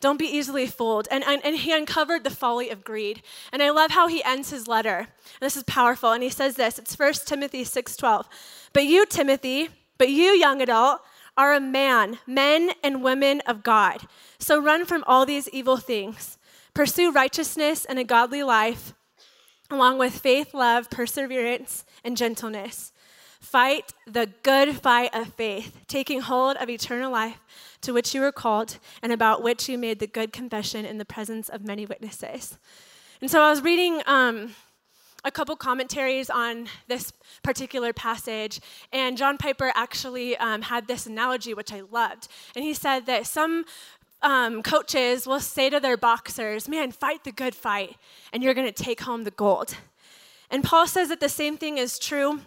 Don't 0.00 0.18
be 0.18 0.26
easily 0.26 0.66
fooled. 0.66 1.08
And, 1.10 1.24
and, 1.24 1.42
and, 1.44 1.56
he 1.56 1.72
uncovered 1.72 2.22
the 2.22 2.30
folly 2.30 2.68
of 2.68 2.84
greed. 2.84 3.22
And 3.50 3.62
I 3.62 3.70
love 3.70 3.92
how 3.92 4.08
he 4.08 4.22
ends 4.22 4.50
his 4.50 4.68
letter. 4.68 4.98
And 4.98 5.40
this 5.40 5.56
is 5.56 5.64
powerful. 5.64 6.12
And 6.12 6.22
he 6.22 6.28
says 6.28 6.56
this 6.56 6.78
it's 6.78 6.98
1 6.98 7.14
Timothy 7.24 7.64
6:12. 7.64 8.26
But 8.74 8.84
you, 8.84 9.06
Timothy, 9.06 9.70
but 9.96 10.10
you, 10.10 10.32
young 10.32 10.60
adult, 10.60 11.00
are 11.38 11.54
a 11.54 11.60
man, 11.60 12.18
men 12.26 12.72
and 12.84 13.02
women 13.02 13.40
of 13.46 13.62
God. 13.62 14.02
So 14.38 14.60
run 14.60 14.84
from 14.84 15.02
all 15.06 15.24
these 15.24 15.48
evil 15.48 15.78
things. 15.78 16.37
Pursue 16.78 17.10
righteousness 17.10 17.84
and 17.84 17.98
a 17.98 18.04
godly 18.04 18.44
life, 18.44 18.94
along 19.68 19.98
with 19.98 20.16
faith, 20.16 20.54
love, 20.54 20.88
perseverance, 20.88 21.84
and 22.04 22.16
gentleness. 22.16 22.92
Fight 23.40 23.94
the 24.06 24.28
good 24.44 24.76
fight 24.76 25.12
of 25.12 25.34
faith, 25.34 25.76
taking 25.88 26.20
hold 26.20 26.56
of 26.58 26.70
eternal 26.70 27.10
life 27.10 27.40
to 27.80 27.92
which 27.92 28.14
you 28.14 28.20
were 28.20 28.30
called 28.30 28.78
and 29.02 29.12
about 29.12 29.42
which 29.42 29.68
you 29.68 29.76
made 29.76 29.98
the 29.98 30.06
good 30.06 30.32
confession 30.32 30.84
in 30.84 30.98
the 30.98 31.04
presence 31.04 31.48
of 31.48 31.66
many 31.66 31.84
witnesses. 31.84 32.56
And 33.20 33.28
so 33.28 33.42
I 33.42 33.50
was 33.50 33.60
reading 33.60 34.00
um, 34.06 34.54
a 35.24 35.32
couple 35.32 35.56
commentaries 35.56 36.30
on 36.30 36.68
this 36.86 37.12
particular 37.42 37.92
passage, 37.92 38.60
and 38.92 39.18
John 39.18 39.36
Piper 39.36 39.72
actually 39.74 40.36
um, 40.36 40.62
had 40.62 40.86
this 40.86 41.06
analogy, 41.06 41.54
which 41.54 41.72
I 41.72 41.80
loved. 41.90 42.28
And 42.54 42.64
he 42.64 42.72
said 42.72 43.06
that 43.06 43.26
some 43.26 43.64
um, 44.22 44.62
coaches 44.62 45.26
will 45.26 45.40
say 45.40 45.70
to 45.70 45.80
their 45.80 45.96
boxers, 45.96 46.68
Man, 46.68 46.92
fight 46.92 47.24
the 47.24 47.32
good 47.32 47.54
fight, 47.54 47.96
and 48.32 48.42
you're 48.42 48.54
going 48.54 48.72
to 48.72 48.82
take 48.82 49.00
home 49.00 49.24
the 49.24 49.30
gold. 49.30 49.76
And 50.50 50.64
Paul 50.64 50.86
says 50.86 51.08
that 51.08 51.20
the 51.20 51.28
same 51.28 51.56
thing 51.56 51.78
is 51.78 51.98
true 51.98 52.40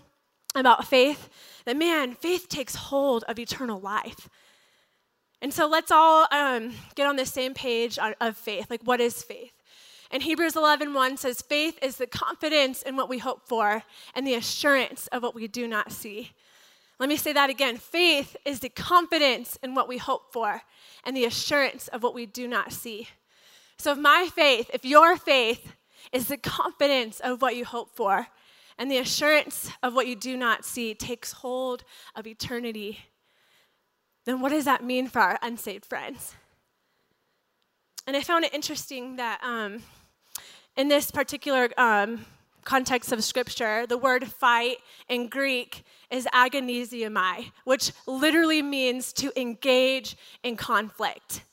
about 0.56 0.88
faith 0.88 1.30
that, 1.66 1.78
man, 1.78 2.14
faith 2.14 2.50
takes 2.50 2.76
hold 2.76 3.24
of 3.28 3.38
eternal 3.40 3.80
life. 3.80 4.28
And 5.42 5.54
so 5.54 5.68
let's 5.68 5.92
all 5.92 6.28
um, 6.32 6.74
get 6.96 7.08
on 7.08 7.16
the 7.16 7.26
same 7.26 7.54
page 7.54 7.98
of 8.20 8.38
faith. 8.38 8.70
Like, 8.70 8.82
what 8.84 9.00
is 9.00 9.24
faith? 9.24 9.54
And 10.12 10.22
Hebrews 10.22 10.56
11 10.56 10.94
1 10.94 11.18
says, 11.18 11.42
Faith 11.42 11.80
is 11.82 11.98
the 11.98 12.08
confidence 12.08 12.82
in 12.82 12.96
what 12.96 13.10
we 13.10 13.18
hope 13.18 13.48
for 13.48 13.84
and 14.14 14.28
the 14.28 14.36
assurance 14.36 15.08
of 15.08 15.24
what 15.24 15.34
we 15.34 15.48
do 15.48 15.68
not 15.68 15.92
see. 15.92 16.32
Let 17.02 17.10
me 17.10 17.18
say 17.18 17.34
that 17.34 17.50
again. 17.50 17.78
Faith 17.78 18.38
is 18.46 18.60
the 18.60 18.70
confidence 18.70 19.58
in 19.64 19.74
what 19.74 19.88
we 19.88 19.98
hope 19.98 20.32
for 20.32 20.62
and 21.04 21.18
the 21.18 21.26
assurance 21.26 21.88
of 21.88 22.04
what 22.04 22.14
we 22.14 22.28
do 22.28 22.48
not 22.48 22.72
see. 22.72 23.08
So, 23.80 23.94
if 23.94 23.98
my 23.98 24.30
faith, 24.32 24.70
if 24.72 24.86
your 24.86 25.18
faith 25.18 25.74
is 26.12 26.28
the 26.28 26.38
confidence 26.38 27.20
of 27.20 27.42
what 27.42 27.56
you 27.56 27.66
hope 27.66 27.96
for 27.96 28.28
and 28.78 28.92
the 28.92 29.00
assurance 29.00 29.72
of 29.82 29.96
what 29.96 30.06
you 30.06 30.16
do 30.16 30.38
not 30.38 30.64
see 30.64 30.94
takes 30.94 31.32
hold 31.32 31.84
of 32.16 32.28
eternity, 32.28 33.00
then 34.26 34.40
what 34.40 34.50
does 34.50 34.66
that 34.66 34.84
mean 34.84 35.08
for 35.08 35.22
our 35.22 35.40
unsaved 35.42 35.88
friends? 35.88 36.36
And 38.06 38.16
I 38.16 38.22
found 38.22 38.46
it 38.46 38.54
interesting 38.54 39.16
that 39.16 39.44
um, 39.44 39.82
in 40.78 40.88
this 40.88 41.10
particular 41.10 41.68
um, 41.78 42.28
context 42.64 43.12
of 43.12 43.24
scripture, 43.24 43.86
the 43.88 43.98
word 43.98 44.28
fight 44.28 44.78
in 45.10 45.28
Greek 45.28 45.84
is 46.10 46.28
agonizomai, 46.34 47.52
which 47.64 47.92
literally 48.08 48.62
means 48.62 49.14
to 49.14 49.32
engage 49.40 50.18
in 50.44 50.56
conflict. 50.56 51.44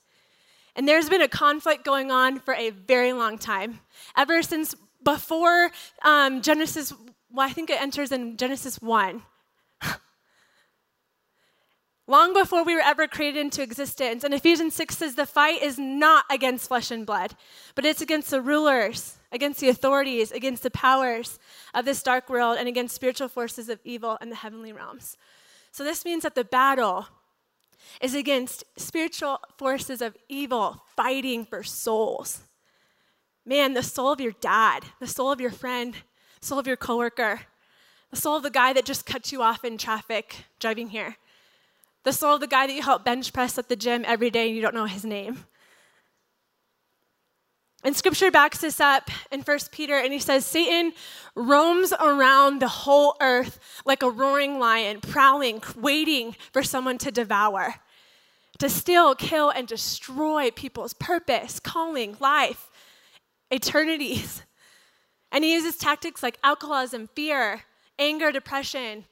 And 0.76 0.86
there's 0.86 1.08
been 1.08 1.22
a 1.22 1.28
conflict 1.28 1.84
going 1.84 2.10
on 2.10 2.38
for 2.38 2.54
a 2.54 2.70
very 2.70 3.12
long 3.12 3.38
time. 3.38 3.80
Ever 4.16 4.42
since 4.42 4.74
before 5.02 5.70
um, 6.02 6.42
Genesis, 6.42 6.92
well, 7.32 7.46
I 7.46 7.52
think 7.52 7.70
it 7.70 7.80
enters 7.80 8.12
in 8.12 8.36
Genesis 8.36 8.80
1. 8.80 9.22
long 12.08 12.32
before 12.32 12.64
we 12.64 12.74
were 12.74 12.80
ever 12.80 13.06
created 13.06 13.38
into 13.38 13.62
existence. 13.62 14.24
And 14.24 14.34
Ephesians 14.34 14.74
6 14.74 14.96
says 14.96 15.14
the 15.14 15.26
fight 15.26 15.62
is 15.62 15.78
not 15.78 16.24
against 16.30 16.66
flesh 16.66 16.90
and 16.90 17.06
blood, 17.06 17.34
but 17.74 17.84
it's 17.84 18.00
against 18.00 18.30
the 18.30 18.40
rulers, 18.40 19.18
against 19.30 19.60
the 19.60 19.68
authorities, 19.68 20.32
against 20.32 20.62
the 20.62 20.70
powers 20.70 21.38
of 21.74 21.84
this 21.84 22.02
dark 22.02 22.28
world, 22.28 22.56
and 22.58 22.66
against 22.66 22.94
spiritual 22.94 23.28
forces 23.28 23.68
of 23.68 23.78
evil 23.84 24.18
in 24.20 24.30
the 24.30 24.36
heavenly 24.36 24.72
realms. 24.72 25.16
So 25.70 25.84
this 25.84 26.04
means 26.04 26.22
that 26.22 26.34
the 26.34 26.44
battle 26.44 27.06
is 28.00 28.14
against 28.14 28.64
spiritual 28.76 29.40
forces 29.58 30.00
of 30.00 30.16
evil 30.28 30.82
fighting 30.96 31.44
for 31.44 31.62
souls. 31.62 32.40
Man, 33.44 33.74
the 33.74 33.82
soul 33.82 34.12
of 34.12 34.20
your 34.20 34.32
dad, 34.40 34.84
the 34.98 35.06
soul 35.06 35.30
of 35.30 35.40
your 35.40 35.50
friend, 35.50 35.94
the 36.40 36.46
soul 36.46 36.58
of 36.58 36.66
your 36.66 36.76
coworker, 36.76 37.42
the 38.10 38.16
soul 38.16 38.36
of 38.36 38.42
the 38.42 38.50
guy 38.50 38.72
that 38.72 38.86
just 38.86 39.04
cut 39.04 39.30
you 39.30 39.42
off 39.42 39.64
in 39.64 39.76
traffic 39.76 40.44
driving 40.58 40.88
here 40.88 41.16
the 42.08 42.12
soul 42.14 42.36
of 42.36 42.40
the 42.40 42.46
guy 42.46 42.66
that 42.66 42.72
you 42.72 42.80
help 42.80 43.04
bench 43.04 43.34
press 43.34 43.58
at 43.58 43.68
the 43.68 43.76
gym 43.76 44.02
every 44.06 44.30
day 44.30 44.46
and 44.46 44.56
you 44.56 44.62
don't 44.62 44.74
know 44.74 44.86
his 44.86 45.04
name. 45.04 45.44
And 47.84 47.94
scripture 47.94 48.30
backs 48.30 48.62
this 48.62 48.80
up 48.80 49.10
in 49.30 49.42
1 49.42 49.58
Peter, 49.70 49.98
and 49.98 50.10
he 50.10 50.18
says, 50.18 50.46
Satan 50.46 50.94
roams 51.36 51.92
around 51.92 52.60
the 52.60 52.68
whole 52.68 53.14
earth 53.20 53.60
like 53.84 54.02
a 54.02 54.08
roaring 54.08 54.58
lion, 54.58 55.00
prowling, 55.02 55.62
waiting 55.76 56.34
for 56.50 56.62
someone 56.62 56.96
to 56.96 57.10
devour, 57.10 57.74
to 58.58 58.70
steal, 58.70 59.14
kill, 59.14 59.50
and 59.50 59.68
destroy 59.68 60.50
people's 60.50 60.94
purpose, 60.94 61.60
calling, 61.60 62.16
life, 62.20 62.70
eternities. 63.50 64.42
And 65.30 65.44
he 65.44 65.52
uses 65.52 65.76
tactics 65.76 66.22
like 66.22 66.38
alcoholism, 66.42 67.10
fear, 67.14 67.64
anger, 67.98 68.32
depression, 68.32 69.04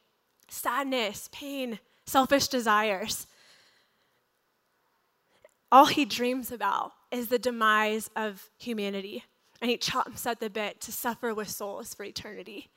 sadness, 0.48 1.28
pain, 1.30 1.78
selfish 2.06 2.48
desires. 2.48 3.26
All 5.70 5.86
he 5.86 6.04
dreams 6.04 6.52
about 6.52 6.92
is 7.10 7.28
the 7.28 7.38
demise 7.38 8.08
of 8.16 8.50
humanity, 8.58 9.24
and 9.60 9.70
he 9.70 9.76
chomps 9.76 10.26
at 10.26 10.40
the 10.40 10.50
bit 10.50 10.80
to 10.82 10.92
suffer 10.92 11.34
with 11.34 11.48
souls 11.48 11.94
for 11.94 12.04
eternity. 12.04 12.68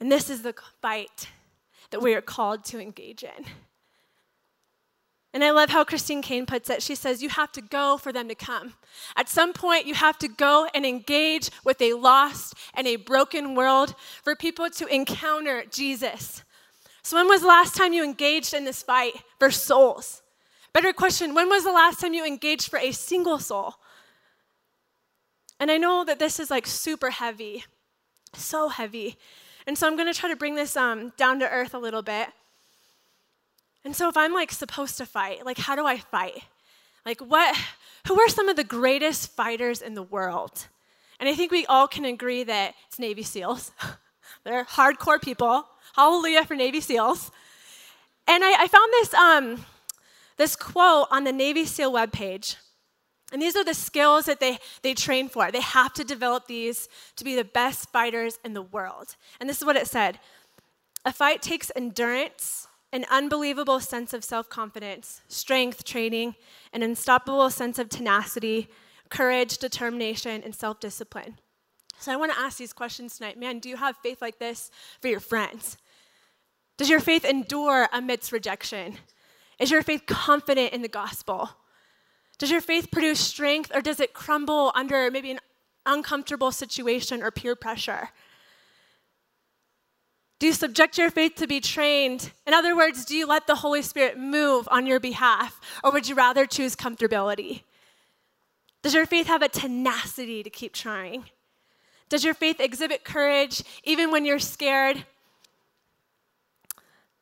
And 0.00 0.10
this 0.10 0.30
is 0.30 0.42
the 0.42 0.54
fight 0.80 1.28
that 1.90 2.00
we 2.02 2.14
are 2.14 2.20
called 2.20 2.64
to 2.66 2.80
engage 2.80 3.22
in. 3.22 3.46
And 5.32 5.44
I 5.44 5.52
love 5.52 5.70
how 5.70 5.84
Christine 5.84 6.22
Caine 6.22 6.44
puts 6.44 6.68
it. 6.70 6.82
She 6.82 6.96
says, 6.96 7.22
You 7.22 7.28
have 7.28 7.52
to 7.52 7.60
go 7.60 7.96
for 7.96 8.12
them 8.12 8.26
to 8.28 8.34
come. 8.34 8.74
At 9.16 9.28
some 9.28 9.52
point, 9.52 9.86
you 9.86 9.94
have 9.94 10.18
to 10.18 10.28
go 10.28 10.68
and 10.74 10.84
engage 10.84 11.50
with 11.64 11.80
a 11.80 11.92
lost 11.92 12.54
and 12.74 12.88
a 12.88 12.96
broken 12.96 13.54
world 13.54 13.94
for 14.24 14.34
people 14.34 14.68
to 14.70 14.86
encounter 14.86 15.62
Jesus. 15.70 16.42
So, 17.02 17.16
when 17.16 17.28
was 17.28 17.40
the 17.40 17.46
last 17.46 17.74
time 17.74 17.92
you 17.92 18.04
engaged 18.04 18.54
in 18.54 18.64
this 18.64 18.82
fight 18.82 19.14
for 19.38 19.50
souls? 19.50 20.22
Better 20.72 20.92
question 20.92 21.34
when 21.34 21.48
was 21.48 21.64
the 21.64 21.72
last 21.72 22.00
time 22.00 22.14
you 22.14 22.24
engaged 22.24 22.68
for 22.68 22.78
a 22.78 22.92
single 22.92 23.38
soul? 23.38 23.74
And 25.58 25.70
I 25.70 25.76
know 25.76 26.04
that 26.04 26.18
this 26.18 26.40
is 26.40 26.50
like 26.50 26.66
super 26.66 27.10
heavy, 27.10 27.64
so 28.34 28.68
heavy. 28.68 29.16
And 29.66 29.76
so 29.76 29.86
I'm 29.86 29.96
going 29.96 30.12
to 30.12 30.18
try 30.18 30.30
to 30.30 30.36
bring 30.36 30.54
this 30.54 30.76
um, 30.76 31.12
down 31.16 31.40
to 31.40 31.50
earth 31.50 31.74
a 31.74 31.78
little 31.78 32.02
bit. 32.02 32.28
And 33.84 33.94
so 33.94 34.08
if 34.08 34.16
I'm 34.16 34.32
like 34.32 34.52
supposed 34.52 34.96
to 34.98 35.06
fight, 35.06 35.44
like 35.44 35.58
how 35.58 35.76
do 35.76 35.86
I 35.86 35.98
fight? 35.98 36.42
Like 37.04 37.20
what 37.20 37.56
who 38.06 38.20
are 38.20 38.28
some 38.28 38.48
of 38.48 38.56
the 38.56 38.64
greatest 38.64 39.32
fighters 39.32 39.82
in 39.82 39.94
the 39.94 40.02
world? 40.02 40.66
And 41.18 41.28
I 41.28 41.34
think 41.34 41.52
we 41.52 41.66
all 41.66 41.86
can 41.86 42.04
agree 42.04 42.44
that 42.44 42.74
it's 42.88 42.98
Navy 42.98 43.22
SEALs. 43.22 43.72
They're 44.44 44.64
hardcore 44.64 45.20
people. 45.20 45.66
Hallelujah 45.94 46.44
for 46.44 46.54
Navy 46.54 46.80
SEALs. 46.80 47.30
And 48.26 48.44
I, 48.44 48.62
I 48.62 48.68
found 48.68 48.92
this, 48.92 49.14
um, 49.14 49.64
this 50.36 50.56
quote 50.56 51.08
on 51.10 51.24
the 51.24 51.32
Navy 51.32 51.64
SEAL 51.64 51.92
webpage. 51.92 52.56
And 53.32 53.40
these 53.40 53.56
are 53.56 53.64
the 53.64 53.74
skills 53.74 54.26
that 54.26 54.40
they, 54.40 54.58
they 54.82 54.94
train 54.94 55.28
for. 55.28 55.50
They 55.50 55.60
have 55.60 55.92
to 55.94 56.04
develop 56.04 56.46
these 56.46 56.88
to 57.16 57.24
be 57.24 57.36
the 57.36 57.44
best 57.44 57.90
fighters 57.90 58.38
in 58.44 58.54
the 58.54 58.62
world. 58.62 59.16
And 59.38 59.48
this 59.48 59.58
is 59.58 59.64
what 59.64 59.76
it 59.76 59.86
said 59.86 60.18
A 61.04 61.12
fight 61.12 61.42
takes 61.42 61.70
endurance, 61.76 62.66
an 62.92 63.04
unbelievable 63.10 63.80
sense 63.80 64.12
of 64.12 64.24
self 64.24 64.48
confidence, 64.48 65.22
strength 65.28 65.84
training, 65.84 66.34
an 66.72 66.82
unstoppable 66.82 67.50
sense 67.50 67.78
of 67.78 67.88
tenacity, 67.88 68.68
courage, 69.10 69.58
determination, 69.58 70.42
and 70.42 70.54
self 70.54 70.80
discipline. 70.80 71.38
So 72.00 72.10
I 72.10 72.16
want 72.16 72.32
to 72.32 72.38
ask 72.38 72.56
these 72.56 72.72
questions 72.72 73.18
tonight. 73.18 73.38
Man, 73.38 73.58
do 73.58 73.68
you 73.68 73.76
have 73.76 73.94
faith 73.98 74.22
like 74.22 74.38
this 74.38 74.70
for 75.02 75.08
your 75.08 75.20
friends? 75.20 75.76
Does 76.78 76.88
your 76.88 76.98
faith 76.98 77.26
endure 77.26 77.88
amidst 77.92 78.32
rejection? 78.32 78.96
Is 79.58 79.70
your 79.70 79.82
faith 79.82 80.04
confident 80.06 80.72
in 80.72 80.80
the 80.80 80.88
gospel? 80.88 81.50
Does 82.38 82.50
your 82.50 82.62
faith 82.62 82.90
produce 82.90 83.20
strength 83.20 83.70
or 83.74 83.82
does 83.82 84.00
it 84.00 84.14
crumble 84.14 84.72
under 84.74 85.10
maybe 85.10 85.30
an 85.30 85.40
uncomfortable 85.84 86.50
situation 86.50 87.22
or 87.22 87.30
peer 87.30 87.54
pressure? 87.54 88.08
Do 90.38 90.46
you 90.46 90.54
subject 90.54 90.96
your 90.96 91.10
faith 91.10 91.34
to 91.34 91.46
be 91.46 91.60
trained? 91.60 92.32
In 92.46 92.54
other 92.54 92.74
words, 92.74 93.04
do 93.04 93.14
you 93.14 93.26
let 93.26 93.46
the 93.46 93.56
Holy 93.56 93.82
Spirit 93.82 94.18
move 94.18 94.66
on 94.70 94.86
your 94.86 95.00
behalf 95.00 95.60
or 95.84 95.90
would 95.90 96.08
you 96.08 96.14
rather 96.14 96.46
choose 96.46 96.74
comfortability? 96.74 97.64
Does 98.82 98.94
your 98.94 99.04
faith 99.04 99.26
have 99.26 99.42
a 99.42 99.50
tenacity 99.50 100.42
to 100.42 100.48
keep 100.48 100.72
trying? 100.72 101.26
Does 102.10 102.24
your 102.24 102.34
faith 102.34 102.60
exhibit 102.60 103.04
courage 103.04 103.62
even 103.84 104.10
when 104.10 104.26
you're 104.26 104.40
scared? 104.40 105.04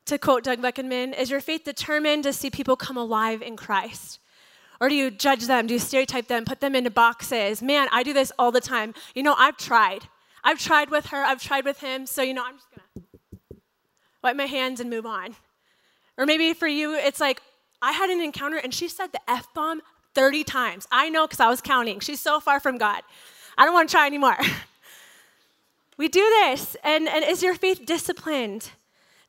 To 0.06 0.18
quote 0.18 0.42
Doug 0.42 0.60
Beckenman, 0.60 1.16
is 1.16 1.30
your 1.30 1.40
faith 1.40 1.64
determined 1.64 2.24
to 2.24 2.32
see 2.32 2.50
people 2.50 2.74
come 2.74 2.96
alive 2.96 3.42
in 3.42 3.56
Christ? 3.56 4.18
Or 4.80 4.88
do 4.88 4.94
you 4.94 5.10
judge 5.10 5.46
them? 5.46 5.66
Do 5.66 5.74
you 5.74 5.78
stereotype 5.78 6.28
them, 6.28 6.46
put 6.46 6.60
them 6.60 6.74
into 6.74 6.90
boxes? 6.90 7.62
Man, 7.62 7.88
I 7.92 8.02
do 8.02 8.14
this 8.14 8.32
all 8.38 8.50
the 8.50 8.62
time. 8.62 8.94
You 9.14 9.22
know, 9.22 9.34
I've 9.36 9.58
tried. 9.58 10.08
I've 10.42 10.58
tried 10.58 10.88
with 10.88 11.06
her, 11.06 11.22
I've 11.22 11.42
tried 11.42 11.66
with 11.66 11.80
him, 11.80 12.06
so 12.06 12.22
you 12.22 12.32
know, 12.32 12.44
I'm 12.46 12.56
just 12.56 12.68
gonna 12.70 13.60
wipe 14.22 14.36
my 14.36 14.46
hands 14.46 14.80
and 14.80 14.88
move 14.88 15.04
on. 15.04 15.36
Or 16.16 16.24
maybe 16.24 16.54
for 16.54 16.66
you, 16.66 16.94
it's 16.94 17.20
like, 17.20 17.42
I 17.82 17.92
had 17.92 18.08
an 18.08 18.22
encounter 18.22 18.56
and 18.56 18.72
she 18.72 18.88
said 18.88 19.12
the 19.12 19.20
F 19.28 19.52
bomb 19.52 19.82
30 20.14 20.44
times. 20.44 20.86
I 20.90 21.10
know 21.10 21.26
because 21.26 21.40
I 21.40 21.48
was 21.48 21.60
counting. 21.60 22.00
She's 22.00 22.20
so 22.20 22.40
far 22.40 22.58
from 22.60 22.78
God. 22.78 23.02
I 23.58 23.64
don't 23.64 23.74
want 23.74 23.90
to 23.90 23.92
try 23.92 24.06
anymore. 24.06 24.36
We 25.98 26.08
do 26.08 26.20
this. 26.20 26.76
And, 26.82 27.08
and 27.08 27.24
is 27.24 27.42
your 27.42 27.54
faith 27.54 27.84
disciplined 27.84 28.70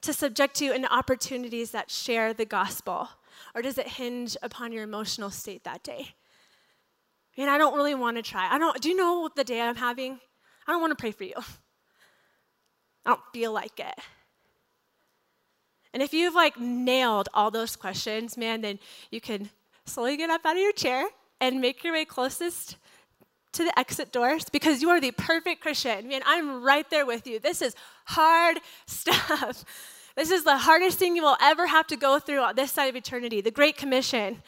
to 0.01 0.13
subject 0.13 0.61
you 0.61 0.71
in 0.71 0.85
opportunities 0.85 1.71
that 1.71 1.91
share 1.91 2.33
the 2.33 2.45
gospel? 2.45 3.09
Or 3.53 3.61
does 3.61 3.77
it 3.77 3.87
hinge 3.87 4.37
upon 4.41 4.71
your 4.71 4.83
emotional 4.83 5.31
state 5.31 5.63
that 5.63 5.83
day? 5.83 6.13
And 7.37 7.49
I 7.49 7.57
don't 7.57 7.75
really 7.75 7.95
want 7.95 8.17
to 8.17 8.23
try. 8.23 8.47
I 8.53 8.57
don't, 8.57 8.79
do 8.79 8.89
you 8.89 8.95
know 8.95 9.21
what 9.21 9.35
the 9.35 9.43
day 9.43 9.61
I'm 9.61 9.75
having? 9.75 10.19
I 10.67 10.71
don't 10.71 10.81
want 10.81 10.91
to 10.91 11.01
pray 11.01 11.11
for 11.11 11.23
you. 11.23 11.35
I 13.05 13.11
don't 13.11 13.21
feel 13.33 13.51
like 13.51 13.79
it. 13.79 13.95
And 15.93 16.03
if 16.03 16.13
you've 16.13 16.35
like 16.35 16.59
nailed 16.59 17.29
all 17.33 17.49
those 17.49 17.75
questions, 17.75 18.37
man, 18.37 18.61
then 18.61 18.77
you 19.09 19.19
can 19.19 19.49
slowly 19.85 20.17
get 20.17 20.29
up 20.29 20.45
out 20.45 20.55
of 20.55 20.61
your 20.61 20.73
chair 20.73 21.07
and 21.41 21.61
make 21.61 21.83
your 21.83 21.93
way 21.93 22.05
closest 22.05 22.75
to 23.59 23.65
the 23.65 23.77
exit 23.77 24.13
doors 24.13 24.45
because 24.49 24.81
you 24.81 24.89
are 24.89 25.01
the 25.01 25.11
perfect 25.11 25.61
Christian. 25.61 26.07
Man, 26.07 26.21
I'm 26.25 26.63
right 26.63 26.89
there 26.89 27.05
with 27.05 27.27
you. 27.27 27.39
This 27.39 27.61
is 27.61 27.75
hard 28.05 28.57
stuff. 28.87 29.65
This 30.15 30.31
is 30.31 30.45
the 30.45 30.57
hardest 30.57 30.97
thing 30.97 31.17
you 31.17 31.21
will 31.21 31.37
ever 31.41 31.67
have 31.67 31.85
to 31.87 31.97
go 31.97 32.19
through 32.19 32.39
on 32.39 32.55
this 32.55 32.71
side 32.71 32.85
of 32.85 32.95
eternity, 32.95 33.41
the 33.41 33.51
Great 33.51 33.75
Commission. 33.75 34.41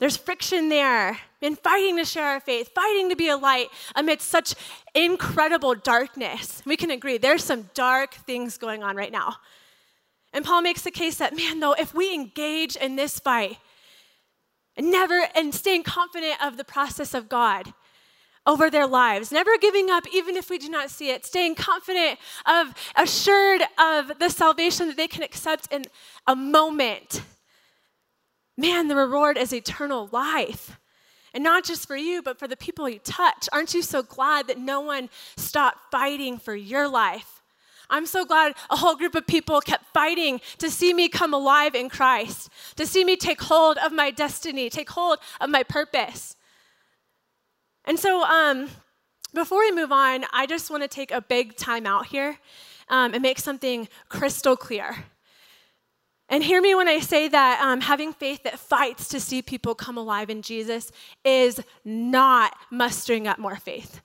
There's 0.00 0.16
friction 0.16 0.68
there. 0.68 1.18
in 1.40 1.54
fighting 1.54 1.96
to 1.98 2.04
share 2.04 2.26
our 2.26 2.40
faith, 2.40 2.70
fighting 2.74 3.08
to 3.10 3.16
be 3.16 3.28
a 3.28 3.36
light 3.36 3.68
amidst 3.94 4.28
such 4.28 4.54
incredible 4.96 5.76
darkness. 5.76 6.60
We 6.66 6.76
can 6.76 6.90
agree 6.90 7.18
there's 7.18 7.44
some 7.44 7.70
dark 7.72 8.14
things 8.14 8.58
going 8.58 8.82
on 8.82 8.96
right 8.96 9.12
now. 9.12 9.36
And 10.32 10.44
Paul 10.44 10.62
makes 10.62 10.82
the 10.82 10.90
case 10.90 11.18
that, 11.18 11.36
man, 11.36 11.60
though, 11.60 11.74
if 11.74 11.94
we 11.94 12.12
engage 12.12 12.74
in 12.74 12.96
this 12.96 13.20
fight 13.20 13.58
and 14.76 14.90
never 14.90 15.28
and 15.36 15.54
staying 15.54 15.84
confident 15.84 16.44
of 16.44 16.56
the 16.56 16.64
process 16.64 17.14
of 17.14 17.28
God 17.28 17.72
over 18.46 18.70
their 18.70 18.86
lives, 18.86 19.30
never 19.30 19.56
giving 19.58 19.90
up 19.90 20.04
even 20.12 20.36
if 20.36 20.50
we 20.50 20.58
do 20.58 20.68
not 20.68 20.90
see 20.90 21.10
it, 21.10 21.24
staying 21.24 21.54
confident 21.54 22.18
of 22.46 22.74
assured 22.96 23.62
of 23.78 24.18
the 24.18 24.28
salvation 24.28 24.88
that 24.88 24.96
they 24.96 25.08
can 25.08 25.22
accept 25.22 25.72
in 25.72 25.84
a 26.26 26.34
moment. 26.34 27.22
Man, 28.56 28.88
the 28.88 28.96
reward 28.96 29.38
is 29.38 29.52
eternal 29.52 30.08
life. 30.12 30.78
And 31.34 31.42
not 31.42 31.64
just 31.64 31.86
for 31.86 31.96
you, 31.96 32.20
but 32.20 32.38
for 32.38 32.46
the 32.46 32.56
people 32.56 32.88
you 32.88 32.98
touch. 32.98 33.48
Aren't 33.52 33.72
you 33.72 33.80
so 33.80 34.02
glad 34.02 34.48
that 34.48 34.58
no 34.58 34.80
one 34.80 35.08
stopped 35.36 35.90
fighting 35.90 36.38
for 36.38 36.54
your 36.54 36.88
life? 36.88 37.40
I'm 37.88 38.06
so 38.06 38.24
glad 38.24 38.54
a 38.70 38.76
whole 38.76 38.96
group 38.96 39.14
of 39.14 39.26
people 39.26 39.60
kept 39.60 39.92
fighting 39.92 40.40
to 40.58 40.70
see 40.70 40.92
me 40.92 41.08
come 41.08 41.32
alive 41.32 41.74
in 41.74 41.88
Christ, 41.88 42.50
to 42.76 42.86
see 42.86 43.04
me 43.04 43.16
take 43.16 43.40
hold 43.42 43.78
of 43.78 43.92
my 43.92 44.10
destiny, 44.10 44.68
take 44.68 44.90
hold 44.90 45.18
of 45.40 45.48
my 45.48 45.62
purpose. 45.62 46.36
And 47.84 47.98
so, 47.98 48.22
um, 48.22 48.68
before 49.34 49.60
we 49.60 49.72
move 49.72 49.92
on, 49.92 50.24
I 50.32 50.46
just 50.46 50.70
want 50.70 50.82
to 50.82 50.88
take 50.88 51.10
a 51.10 51.20
big 51.20 51.56
time 51.56 51.86
out 51.86 52.06
here 52.06 52.38
um, 52.88 53.14
and 53.14 53.22
make 53.22 53.38
something 53.38 53.88
crystal 54.08 54.56
clear. 54.56 55.04
And 56.28 56.42
hear 56.44 56.62
me 56.62 56.74
when 56.74 56.88
I 56.88 57.00
say 57.00 57.28
that 57.28 57.60
um, 57.60 57.80
having 57.80 58.12
faith 58.12 58.42
that 58.44 58.58
fights 58.58 59.08
to 59.08 59.20
see 59.20 59.42
people 59.42 59.74
come 59.74 59.98
alive 59.98 60.30
in 60.30 60.42
Jesus 60.42 60.90
is 61.24 61.60
not 61.84 62.54
mustering 62.70 63.26
up 63.26 63.38
more 63.38 63.56
faith. 63.56 64.00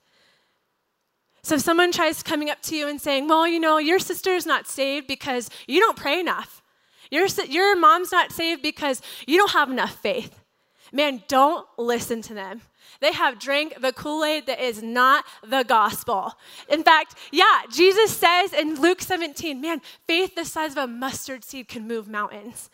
So 1.42 1.56
if 1.56 1.62
someone 1.62 1.94
tries 1.94 2.24
coming 2.24 2.50
up 2.50 2.62
to 2.64 2.76
you 2.76 2.90
and 2.90 3.00
saying, 3.00 3.30
well, 3.30 3.48
you 3.48 3.60
know, 3.60 3.78
your 3.78 4.00
sister's 4.00 4.46
not 4.46 4.68
saved 4.68 5.08
because 5.08 5.50
you 5.68 5.80
don't 5.80 5.96
pray 5.96 6.20
enough. 6.20 6.62
Your, 7.10 7.28
your 7.48 7.78
mom's 7.78 8.12
not 8.12 8.34
saved 8.34 8.62
because 8.62 9.02
you 9.26 9.38
don't 9.38 9.52
have 9.52 9.72
enough 9.72 9.96
faith. 10.02 10.44
Man, 10.92 11.24
don't 11.30 11.66
listen 11.78 12.22
to 12.24 12.34
them. 12.34 12.62
They 13.00 13.14
have 13.14 13.40
drank 13.40 13.82
the 13.82 13.94
Kool 13.94 14.24
Aid 14.24 14.48
that 14.48 14.60
is 14.60 14.82
not 14.82 15.26
the 15.44 15.64
gospel. 15.64 16.34
In 16.70 16.84
fact, 16.84 17.16
yeah, 17.32 17.62
Jesus 17.72 18.16
says 18.16 18.54
in 18.54 18.82
Luke 18.82 19.02
17, 19.02 19.60
man, 19.60 19.82
faith 20.08 20.36
the 20.36 20.46
size 20.46 20.72
of 20.72 20.78
a 20.78 20.88
mustard 20.88 21.44
seed 21.44 21.68
can 21.68 21.88
move 21.88 22.08
mountains. 22.08 22.70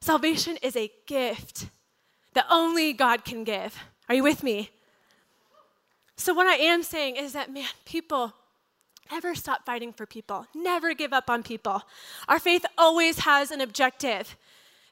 Salvation 0.00 0.58
is 0.62 0.76
a 0.76 0.92
gift 1.06 1.70
that 2.34 2.46
only 2.50 2.92
God 2.92 3.24
can 3.24 3.44
give. 3.44 3.76
Are 4.08 4.14
you 4.14 4.22
with 4.22 4.42
me? 4.42 4.70
So, 6.16 6.34
what 6.34 6.46
I 6.46 6.56
am 6.56 6.82
saying 6.82 7.16
is 7.16 7.32
that, 7.32 7.52
man, 7.52 7.66
people, 7.84 8.34
never 9.10 9.34
stop 9.34 9.64
fighting 9.64 9.92
for 9.92 10.06
people, 10.06 10.46
never 10.54 10.94
give 10.94 11.12
up 11.12 11.28
on 11.28 11.42
people. 11.42 11.82
Our 12.28 12.38
faith 12.38 12.64
always 12.78 13.20
has 13.20 13.50
an 13.50 13.60
objective. 13.60 14.36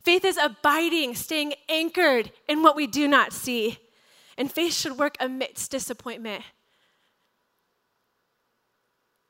Faith 0.02 0.24
is 0.24 0.36
abiding, 0.36 1.14
staying 1.14 1.54
anchored 1.68 2.32
in 2.48 2.62
what 2.62 2.74
we 2.74 2.86
do 2.86 3.06
not 3.06 3.32
see. 3.32 3.78
And 4.36 4.50
faith 4.50 4.74
should 4.74 4.98
work 4.98 5.16
amidst 5.20 5.70
disappointment. 5.70 6.44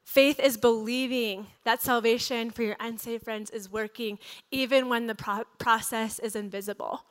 Faith 0.05 0.39
is 0.39 0.59
believing 0.59 1.47
that 1.65 1.81
salvation 1.81 2.51
for 2.51 2.63
your 2.63 2.77
unsaved 2.79 3.25
friends 3.25 3.49
is 3.51 3.73
working, 3.73 4.19
even 4.51 4.89
when 4.89 5.07
the 5.07 5.15
pro- 5.15 5.45
process 5.59 6.19
is 6.19 6.37
invisible. 6.37 7.05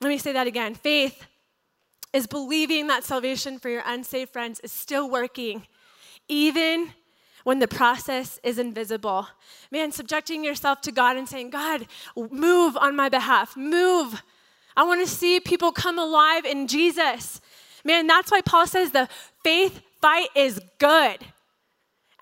Let 0.00 0.08
me 0.08 0.18
say 0.18 0.32
that 0.32 0.46
again. 0.46 0.74
Faith 0.74 1.26
is 2.12 2.26
believing 2.26 2.88
that 2.88 3.04
salvation 3.04 3.58
for 3.58 3.68
your 3.68 3.82
unsaved 3.86 4.32
friends 4.32 4.58
is 4.60 4.72
still 4.72 5.08
working, 5.08 5.66
even 6.28 6.92
when 7.44 7.58
the 7.58 7.68
process 7.68 8.40
is 8.42 8.58
invisible. 8.58 9.28
Man, 9.70 9.92
subjecting 9.92 10.44
yourself 10.44 10.80
to 10.82 10.92
God 10.92 11.16
and 11.16 11.28
saying, 11.28 11.50
God, 11.50 11.86
move 12.16 12.76
on 12.76 12.96
my 12.96 13.08
behalf, 13.08 13.56
move. 13.56 14.22
I 14.76 14.84
want 14.84 15.06
to 15.06 15.12
see 15.12 15.40
people 15.40 15.72
come 15.72 15.98
alive 15.98 16.44
in 16.44 16.66
Jesus. 16.66 17.40
Man, 17.84 18.06
that's 18.06 18.30
why 18.30 18.40
Paul 18.40 18.66
says 18.66 18.90
the 18.90 19.08
faith 19.42 19.80
fight 20.00 20.28
is 20.34 20.60
good. 20.78 21.18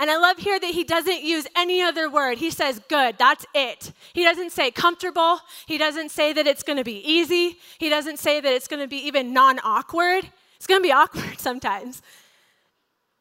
And 0.00 0.10
I 0.10 0.16
love 0.16 0.38
here 0.38 0.60
that 0.60 0.70
he 0.70 0.84
doesn't 0.84 1.22
use 1.22 1.48
any 1.56 1.82
other 1.82 2.08
word. 2.08 2.38
He 2.38 2.50
says, 2.50 2.80
good, 2.88 3.16
that's 3.18 3.44
it. 3.52 3.92
He 4.12 4.22
doesn't 4.22 4.50
say 4.52 4.70
comfortable. 4.70 5.40
He 5.66 5.76
doesn't 5.76 6.10
say 6.10 6.32
that 6.32 6.46
it's 6.46 6.62
going 6.62 6.76
to 6.76 6.84
be 6.84 7.00
easy. 7.00 7.58
He 7.78 7.88
doesn't 7.88 8.18
say 8.18 8.40
that 8.40 8.52
it's 8.52 8.68
going 8.68 8.80
to 8.80 8.86
be 8.86 8.98
even 8.98 9.32
non 9.32 9.58
awkward. 9.64 10.30
It's 10.56 10.68
going 10.68 10.80
to 10.80 10.86
be 10.86 10.92
awkward 11.02 11.40
sometimes. 11.40 12.00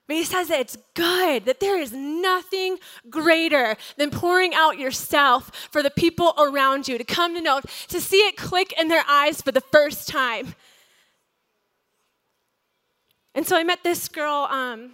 But 0.07 0.15
he 0.15 0.23
says 0.23 0.47
that 0.47 0.61
it's 0.61 0.77
good, 0.93 1.45
that 1.45 1.59
there 1.59 1.79
is 1.79 1.91
nothing 1.91 2.77
greater 3.09 3.75
than 3.97 4.09
pouring 4.09 4.53
out 4.53 4.79
yourself 4.79 5.51
for 5.69 5.83
the 5.83 5.91
people 5.91 6.33
around 6.37 6.87
you 6.87 6.97
to 6.97 7.03
come 7.03 7.35
to 7.35 7.41
know, 7.41 7.59
to 7.89 7.99
see 7.99 8.19
it 8.19 8.37
click 8.37 8.73
in 8.79 8.87
their 8.87 9.03
eyes 9.07 9.41
for 9.41 9.51
the 9.51 9.61
first 9.61 10.07
time. 10.07 10.55
And 13.35 13.45
so 13.45 13.57
I 13.57 13.63
met 13.63 13.83
this 13.83 14.07
girl 14.07 14.47
um, 14.49 14.91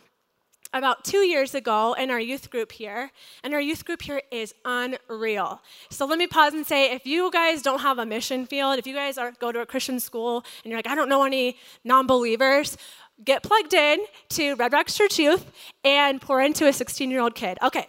about 0.74 1.06
two 1.06 1.20
years 1.20 1.54
ago 1.54 1.94
in 1.94 2.10
our 2.10 2.20
youth 2.20 2.50
group 2.50 2.72
here, 2.72 3.12
and 3.44 3.54
our 3.54 3.62
youth 3.62 3.86
group 3.86 4.02
here 4.02 4.22
is 4.32 4.54
unreal. 4.66 5.62
So 5.90 6.06
let 6.06 6.18
me 6.18 6.26
pause 6.26 6.54
and 6.54 6.66
say 6.66 6.92
if 6.92 7.06
you 7.06 7.30
guys 7.32 7.62
don't 7.62 7.80
have 7.80 8.00
a 8.00 8.06
mission 8.06 8.46
field, 8.48 8.80
if 8.80 8.88
you 8.88 8.96
guys 8.96 9.18
are, 9.18 9.32
go 9.40 9.52
to 9.52 9.62
a 9.62 9.66
Christian 9.66 10.00
school 10.00 10.44
and 10.64 10.72
you're 10.72 10.78
like, 10.78 10.88
I 10.88 10.96
don't 10.96 11.10
know 11.10 11.24
any 11.24 11.58
non 11.84 12.08
believers, 12.08 12.78
get 13.24 13.44
plugged 13.44 13.74
in 13.74 14.00
to 14.30 14.56
Red 14.56 14.74
Rocks 14.74 14.96
Church 14.96 15.20
Youth 15.20 15.52
and 15.84 16.22
pour 16.22 16.42
into 16.42 16.68
a 16.68 16.74
16 16.74 17.12
year 17.12 17.22
old 17.22 17.36
kid. 17.36 17.58
Okay, 17.62 17.88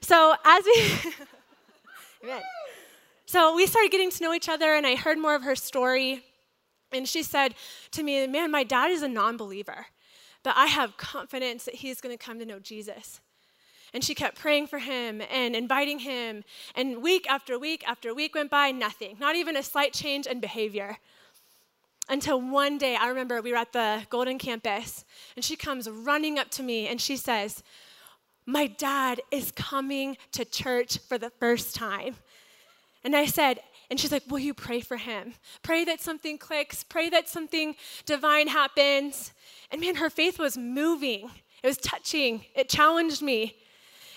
so 0.00 0.34
as 0.44 0.64
we. 0.64 1.12
So 3.26 3.54
we 3.54 3.66
started 3.66 3.90
getting 3.90 4.10
to 4.10 4.24
know 4.24 4.32
each 4.32 4.48
other, 4.48 4.72
and 4.72 4.86
I 4.86 4.94
heard 4.94 5.18
more 5.18 5.34
of 5.34 5.42
her 5.42 5.54
story. 5.54 6.24
And 6.92 7.06
she 7.06 7.22
said 7.22 7.54
to 7.90 8.02
me, 8.02 8.26
Man, 8.26 8.50
my 8.50 8.64
dad 8.64 8.90
is 8.90 9.02
a 9.02 9.08
non 9.08 9.36
believer 9.36 9.84
but 10.42 10.56
I 10.56 10.66
have 10.66 10.96
confidence 10.96 11.64
that 11.64 11.76
he's 11.76 12.00
going 12.00 12.16
to 12.16 12.24
come 12.24 12.38
to 12.38 12.46
know 12.46 12.58
Jesus. 12.58 13.20
And 13.92 14.04
she 14.04 14.14
kept 14.14 14.38
praying 14.38 14.66
for 14.66 14.78
him 14.78 15.22
and 15.30 15.56
inviting 15.56 15.98
him. 15.98 16.42
And 16.74 17.02
week 17.02 17.26
after 17.28 17.58
week 17.58 17.84
after 17.86 18.14
week 18.14 18.34
went 18.34 18.50
by, 18.50 18.70
nothing, 18.70 19.16
not 19.18 19.34
even 19.34 19.56
a 19.56 19.62
slight 19.62 19.92
change 19.92 20.26
in 20.26 20.40
behavior. 20.40 20.98
Until 22.08 22.40
one 22.40 22.78
day, 22.78 22.96
I 22.96 23.08
remember 23.08 23.42
we 23.42 23.52
were 23.52 23.58
at 23.58 23.72
the 23.72 24.06
Golden 24.08 24.38
Campus, 24.38 25.04
and 25.36 25.44
she 25.44 25.56
comes 25.56 25.88
running 25.88 26.38
up 26.38 26.50
to 26.52 26.62
me 26.62 26.88
and 26.88 27.00
she 27.00 27.16
says, 27.16 27.62
My 28.46 28.66
dad 28.66 29.20
is 29.30 29.52
coming 29.52 30.16
to 30.32 30.44
church 30.44 30.98
for 30.98 31.18
the 31.18 31.30
first 31.30 31.74
time. 31.74 32.16
And 33.04 33.14
I 33.14 33.26
said, 33.26 33.60
and 33.90 33.98
she's 33.98 34.12
like, 34.12 34.24
Will 34.28 34.38
you 34.38 34.54
pray 34.54 34.80
for 34.80 34.96
him? 34.96 35.34
Pray 35.62 35.84
that 35.84 36.00
something 36.00 36.38
clicks, 36.38 36.82
pray 36.82 37.10
that 37.10 37.28
something 37.28 37.74
divine 38.06 38.48
happens. 38.48 39.32
And 39.70 39.80
man, 39.80 39.96
her 39.96 40.10
faith 40.10 40.38
was 40.38 40.56
moving, 40.56 41.30
it 41.62 41.66
was 41.66 41.78
touching, 41.78 42.44
it 42.54 42.68
challenged 42.68 43.22
me. 43.22 43.56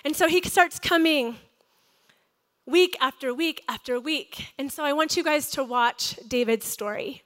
And 0.04 0.16
so 0.16 0.28
he 0.28 0.42
starts 0.42 0.80
coming 0.80 1.36
week 2.66 2.96
after 3.02 3.34
week 3.34 3.64
after 3.68 4.00
week. 4.00 4.54
And 4.58 4.72
so 4.72 4.84
I 4.84 4.94
want 4.94 5.18
you 5.18 5.24
guys 5.24 5.52
to 5.52 5.64
watch 5.64 6.18
David's 6.28 6.66
story. 6.66 7.22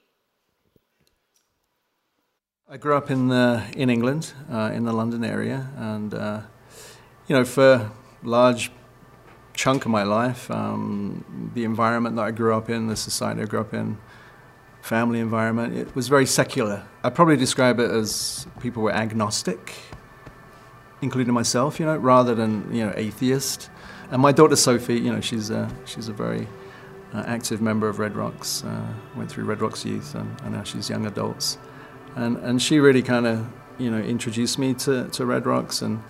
I 2.67 2.77
grew 2.77 2.95
up 2.95 3.11
in, 3.11 3.31
uh, 3.31 3.63
in 3.77 3.91
England, 3.91 4.33
uh, 4.51 4.71
in 4.73 4.85
the 4.85 4.91
London 4.91 5.23
area, 5.23 5.69
and 5.77 6.11
uh, 6.15 6.41
you 7.27 7.35
know, 7.35 7.45
for 7.45 7.91
large 8.23 8.71
chunk 9.53 9.85
of 9.85 9.91
my 9.91 10.01
life, 10.01 10.49
um, 10.49 11.51
the 11.53 11.63
environment 11.63 12.15
that 12.15 12.23
I 12.23 12.31
grew 12.31 12.55
up 12.55 12.67
in, 12.67 12.87
the 12.87 12.95
society 12.95 13.43
I 13.43 13.45
grew 13.45 13.59
up 13.59 13.75
in, 13.75 13.99
family 14.81 15.19
environment, 15.19 15.77
it 15.77 15.95
was 15.95 16.07
very 16.07 16.25
secular. 16.25 16.83
I 17.03 17.11
probably 17.11 17.37
describe 17.37 17.79
it 17.79 17.91
as 17.91 18.47
people 18.59 18.81
were 18.81 18.93
agnostic, 18.93 19.75
including 21.03 21.35
myself, 21.35 21.79
you 21.79 21.85
know, 21.85 21.97
rather 21.97 22.33
than 22.33 22.73
you 22.73 22.83
know 22.83 22.93
atheist. 22.95 23.69
And 24.09 24.23
my 24.23 24.31
daughter 24.31 24.55
Sophie, 24.55 24.99
you 24.99 25.13
know, 25.13 25.21
she's 25.21 25.51
a, 25.51 25.69
she's 25.85 26.07
a 26.07 26.13
very 26.13 26.47
uh, 27.13 27.25
active 27.27 27.61
member 27.61 27.87
of 27.87 27.99
Red 27.99 28.15
Rocks. 28.15 28.63
Uh, 28.63 28.91
went 29.15 29.29
through 29.29 29.43
Red 29.43 29.61
Rocks 29.61 29.85
Youth, 29.85 30.15
and, 30.15 30.41
and 30.41 30.53
now 30.53 30.63
she's 30.63 30.89
young 30.89 31.05
adults, 31.05 31.59
and 32.15 32.37
and 32.37 32.61
she 32.61 32.79
really 32.79 33.01
kind 33.01 33.27
of 33.27 33.45
you 33.77 33.91
know, 33.91 33.97
introduced 33.97 34.57
me 34.57 34.73
to, 34.73 35.07
to 35.09 35.25
Red 35.25 35.45
Rocks 35.45 35.81
and, 35.81 36.01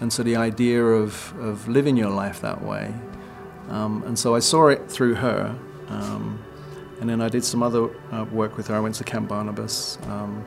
and 0.00 0.12
so 0.12 0.22
the 0.22 0.36
idea 0.36 0.82
of, 0.84 1.34
of 1.40 1.68
living 1.68 1.96
your 1.96 2.10
life 2.10 2.40
that 2.40 2.62
way. 2.62 2.94
Um, 3.68 4.02
and 4.04 4.18
so 4.18 4.34
I 4.34 4.38
saw 4.38 4.68
it 4.68 4.90
through 4.90 5.14
her. 5.16 5.56
Um, 5.88 6.44
and 7.00 7.08
then 7.08 7.20
I 7.20 7.28
did 7.28 7.44
some 7.44 7.62
other 7.62 7.90
uh, 8.12 8.24
work 8.30 8.56
with 8.56 8.68
her. 8.68 8.74
I 8.74 8.80
went 8.80 8.94
to 8.96 9.04
Camp 9.04 9.28
Barnabas 9.28 9.98
um, 10.08 10.44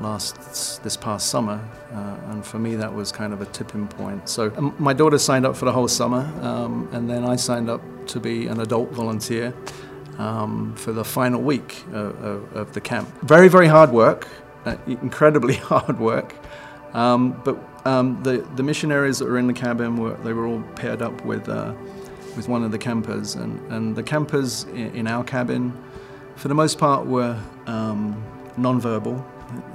last 0.00 0.82
this 0.82 0.96
past 0.96 1.28
summer, 1.28 1.60
uh, 1.92 2.32
and 2.32 2.44
for 2.44 2.58
me 2.58 2.74
that 2.74 2.92
was 2.92 3.12
kind 3.12 3.32
of 3.32 3.40
a 3.40 3.46
tipping 3.46 3.86
point. 3.86 4.28
So 4.28 4.52
um, 4.56 4.74
my 4.78 4.92
daughter 4.92 5.16
signed 5.16 5.46
up 5.46 5.56
for 5.56 5.64
the 5.64 5.72
whole 5.72 5.86
summer, 5.86 6.28
um, 6.42 6.88
and 6.92 7.08
then 7.08 7.24
I 7.24 7.36
signed 7.36 7.70
up 7.70 7.82
to 8.08 8.18
be 8.18 8.48
an 8.48 8.60
adult 8.60 8.90
volunteer 8.90 9.54
um, 10.18 10.74
for 10.76 10.92
the 10.92 11.04
final 11.04 11.42
week 11.42 11.84
of, 11.92 12.24
of, 12.24 12.56
of, 12.56 12.72
the 12.72 12.80
camp. 12.80 13.08
Very 13.22 13.48
very 13.48 13.68
hard 13.68 13.90
work, 13.90 14.28
uh, 14.64 14.76
incredibly 14.86 15.54
hard 15.72 15.98
work. 15.98 16.34
Um, 16.94 17.40
but 17.44 17.58
um, 17.86 18.22
the 18.22 18.38
the 18.56 18.62
missionaries 18.62 19.18
that 19.18 19.26
were 19.26 19.38
in 19.38 19.46
the 19.46 19.52
cabin 19.52 19.96
were 19.96 20.14
they 20.24 20.32
were 20.32 20.46
all 20.46 20.62
paired 20.74 21.02
up 21.02 21.24
with 21.24 21.48
uh, 21.48 21.74
with 22.36 22.48
one 22.48 22.62
of 22.62 22.70
the 22.70 22.78
campers, 22.78 23.34
and, 23.34 23.60
and 23.72 23.96
the 23.96 24.02
campers 24.02 24.64
in, 24.64 24.94
in 24.94 25.06
our 25.06 25.24
cabin, 25.24 25.72
for 26.36 26.48
the 26.48 26.54
most 26.54 26.78
part, 26.78 27.06
were 27.06 27.40
um, 27.66 28.22
non-verbal, 28.56 29.24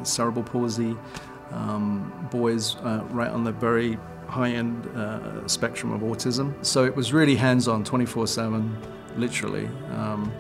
cerebral 0.04 0.44
palsy, 0.44 0.96
um, 1.52 2.28
boys 2.32 2.76
uh, 2.78 3.04
right 3.10 3.32
on 3.32 3.44
the 3.44 3.52
very 3.52 3.98
high-end 4.28 4.86
uh, 4.96 5.46
spectrum 5.48 5.92
of 5.92 6.02
autism. 6.02 6.54
So 6.64 6.86
it 6.86 6.96
was 6.96 7.12
really 7.12 7.36
hands-on, 7.36 7.84
24/7, 7.84 8.76
literally. 9.18 9.68
Um, 9.92 10.32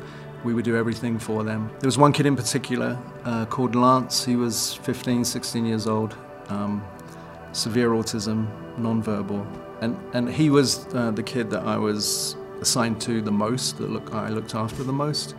we 0.43 0.53
would 0.53 0.65
do 0.65 0.75
everything 0.75 1.19
for 1.19 1.43
them. 1.43 1.69
There 1.79 1.87
was 1.87 1.97
one 1.97 2.13
kid 2.13 2.25
in 2.25 2.35
particular 2.35 2.97
uh, 3.25 3.45
called 3.45 3.75
Lance. 3.75 4.25
He 4.25 4.35
was 4.35 4.75
15, 4.75 5.23
16 5.23 5.65
years 5.65 5.87
old, 5.87 6.15
um, 6.49 6.83
severe 7.51 7.89
autism, 7.89 8.47
non-verbal, 8.77 9.45
and 9.81 9.97
and 10.13 10.29
he 10.29 10.49
was 10.49 10.87
uh, 10.93 11.11
the 11.11 11.23
kid 11.23 11.49
that 11.51 11.63
I 11.63 11.77
was 11.77 12.35
assigned 12.61 13.01
to 13.01 13.21
the 13.21 13.31
most, 13.31 13.77
that 13.77 13.89
look 13.89 14.13
I 14.13 14.29
looked 14.29 14.55
after 14.55 14.83
the 14.83 14.93
most, 14.93 15.35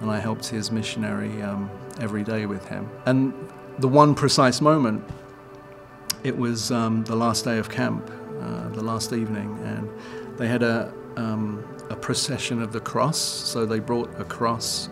and 0.00 0.10
I 0.10 0.18
helped 0.18 0.46
his 0.46 0.70
missionary 0.70 1.42
um, 1.42 1.70
every 2.00 2.24
day 2.24 2.46
with 2.46 2.66
him. 2.68 2.90
And 3.06 3.32
the 3.78 3.88
one 3.88 4.14
precise 4.14 4.60
moment, 4.60 5.04
it 6.22 6.36
was 6.36 6.70
um, 6.70 7.04
the 7.04 7.16
last 7.16 7.44
day 7.44 7.58
of 7.58 7.68
camp, 7.68 8.10
uh, 8.40 8.68
the 8.70 8.82
last 8.82 9.12
evening, 9.12 9.58
and 9.64 9.88
they 10.38 10.48
had 10.48 10.62
a 10.62 10.92
um, 11.16 11.64
a 11.90 11.96
procession 11.96 12.62
of 12.62 12.72
the 12.72 12.80
cross. 12.80 13.18
So 13.18 13.66
they 13.66 13.78
brought 13.78 14.10
a 14.18 14.24
cross 14.24 14.88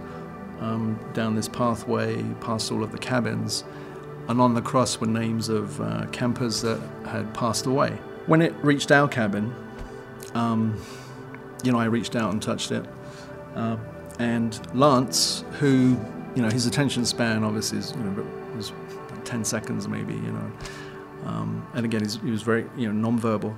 um, 0.60 0.98
down 1.12 1.34
this 1.34 1.48
pathway 1.48 2.22
past 2.40 2.70
all 2.70 2.82
of 2.82 2.92
the 2.92 2.98
cabins, 2.98 3.64
and 4.28 4.40
on 4.40 4.54
the 4.54 4.62
cross 4.62 5.00
were 5.00 5.06
names 5.06 5.48
of 5.48 5.80
uh, 5.80 6.06
campers 6.12 6.62
that 6.62 6.80
had 7.06 7.32
passed 7.34 7.66
away. 7.66 7.90
When 8.26 8.40
it 8.40 8.54
reached 8.62 8.92
our 8.92 9.08
cabin, 9.08 9.54
um, 10.34 10.80
you 11.64 11.72
know, 11.72 11.78
I 11.78 11.86
reached 11.86 12.16
out 12.16 12.32
and 12.32 12.40
touched 12.40 12.70
it. 12.70 12.84
Uh, 13.54 13.76
and 14.18 14.60
Lance, 14.74 15.44
who, 15.58 15.98
you 16.34 16.42
know, 16.42 16.50
his 16.50 16.66
attention 16.66 17.04
span 17.04 17.44
obviously 17.44 17.78
is, 17.78 17.92
you 17.92 17.98
know, 17.98 18.26
was 18.56 18.72
10 19.24 19.44
seconds 19.44 19.88
maybe, 19.88 20.14
you 20.14 20.32
know. 20.32 20.52
Um, 21.24 21.66
and 21.74 21.84
again, 21.84 22.06
he 22.24 22.30
was 22.30 22.42
very, 22.42 22.66
you 22.76 22.86
know, 22.86 22.92
non-verbal. 22.92 23.56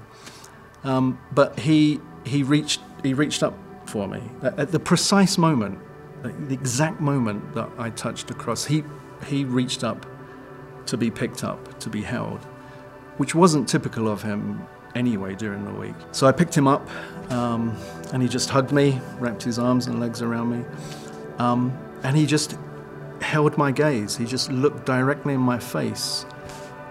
Um, 0.84 1.18
but 1.32 1.58
he, 1.58 2.00
he, 2.24 2.42
reached, 2.42 2.80
he 3.02 3.14
reached 3.14 3.42
up 3.42 3.54
for 3.86 4.06
me. 4.06 4.22
At, 4.42 4.70
the 4.70 4.80
precise 4.80 5.38
moment, 5.38 5.78
the 6.22 6.54
exact 6.54 7.00
moment 7.00 7.54
that 7.54 7.70
I 7.78 7.90
touched 7.90 8.30
across, 8.30 8.64
he, 8.64 8.84
he 9.26 9.44
reached 9.44 9.82
up 9.82 10.06
to 10.86 10.96
be 10.96 11.10
picked 11.10 11.42
up, 11.42 11.80
to 11.80 11.90
be 11.90 12.02
held 12.02 12.46
which 13.16 13.34
wasn't 13.34 13.68
typical 13.68 14.08
of 14.08 14.22
him 14.22 14.66
anyway 14.94 15.34
during 15.34 15.64
the 15.64 15.72
week. 15.72 15.94
So 16.12 16.26
I 16.26 16.32
picked 16.32 16.56
him 16.56 16.66
up 16.66 16.88
um, 17.30 17.76
and 18.12 18.22
he 18.22 18.28
just 18.28 18.50
hugged 18.50 18.72
me, 18.72 19.00
wrapped 19.18 19.42
his 19.42 19.58
arms 19.58 19.86
and 19.86 20.00
legs 20.00 20.22
around 20.22 20.50
me, 20.50 20.64
um, 21.38 21.76
and 22.02 22.16
he 22.16 22.26
just 22.26 22.56
held 23.20 23.56
my 23.56 23.70
gaze. 23.70 24.16
He 24.16 24.24
just 24.24 24.50
looked 24.50 24.86
directly 24.86 25.34
in 25.34 25.40
my 25.40 25.58
face 25.58 26.26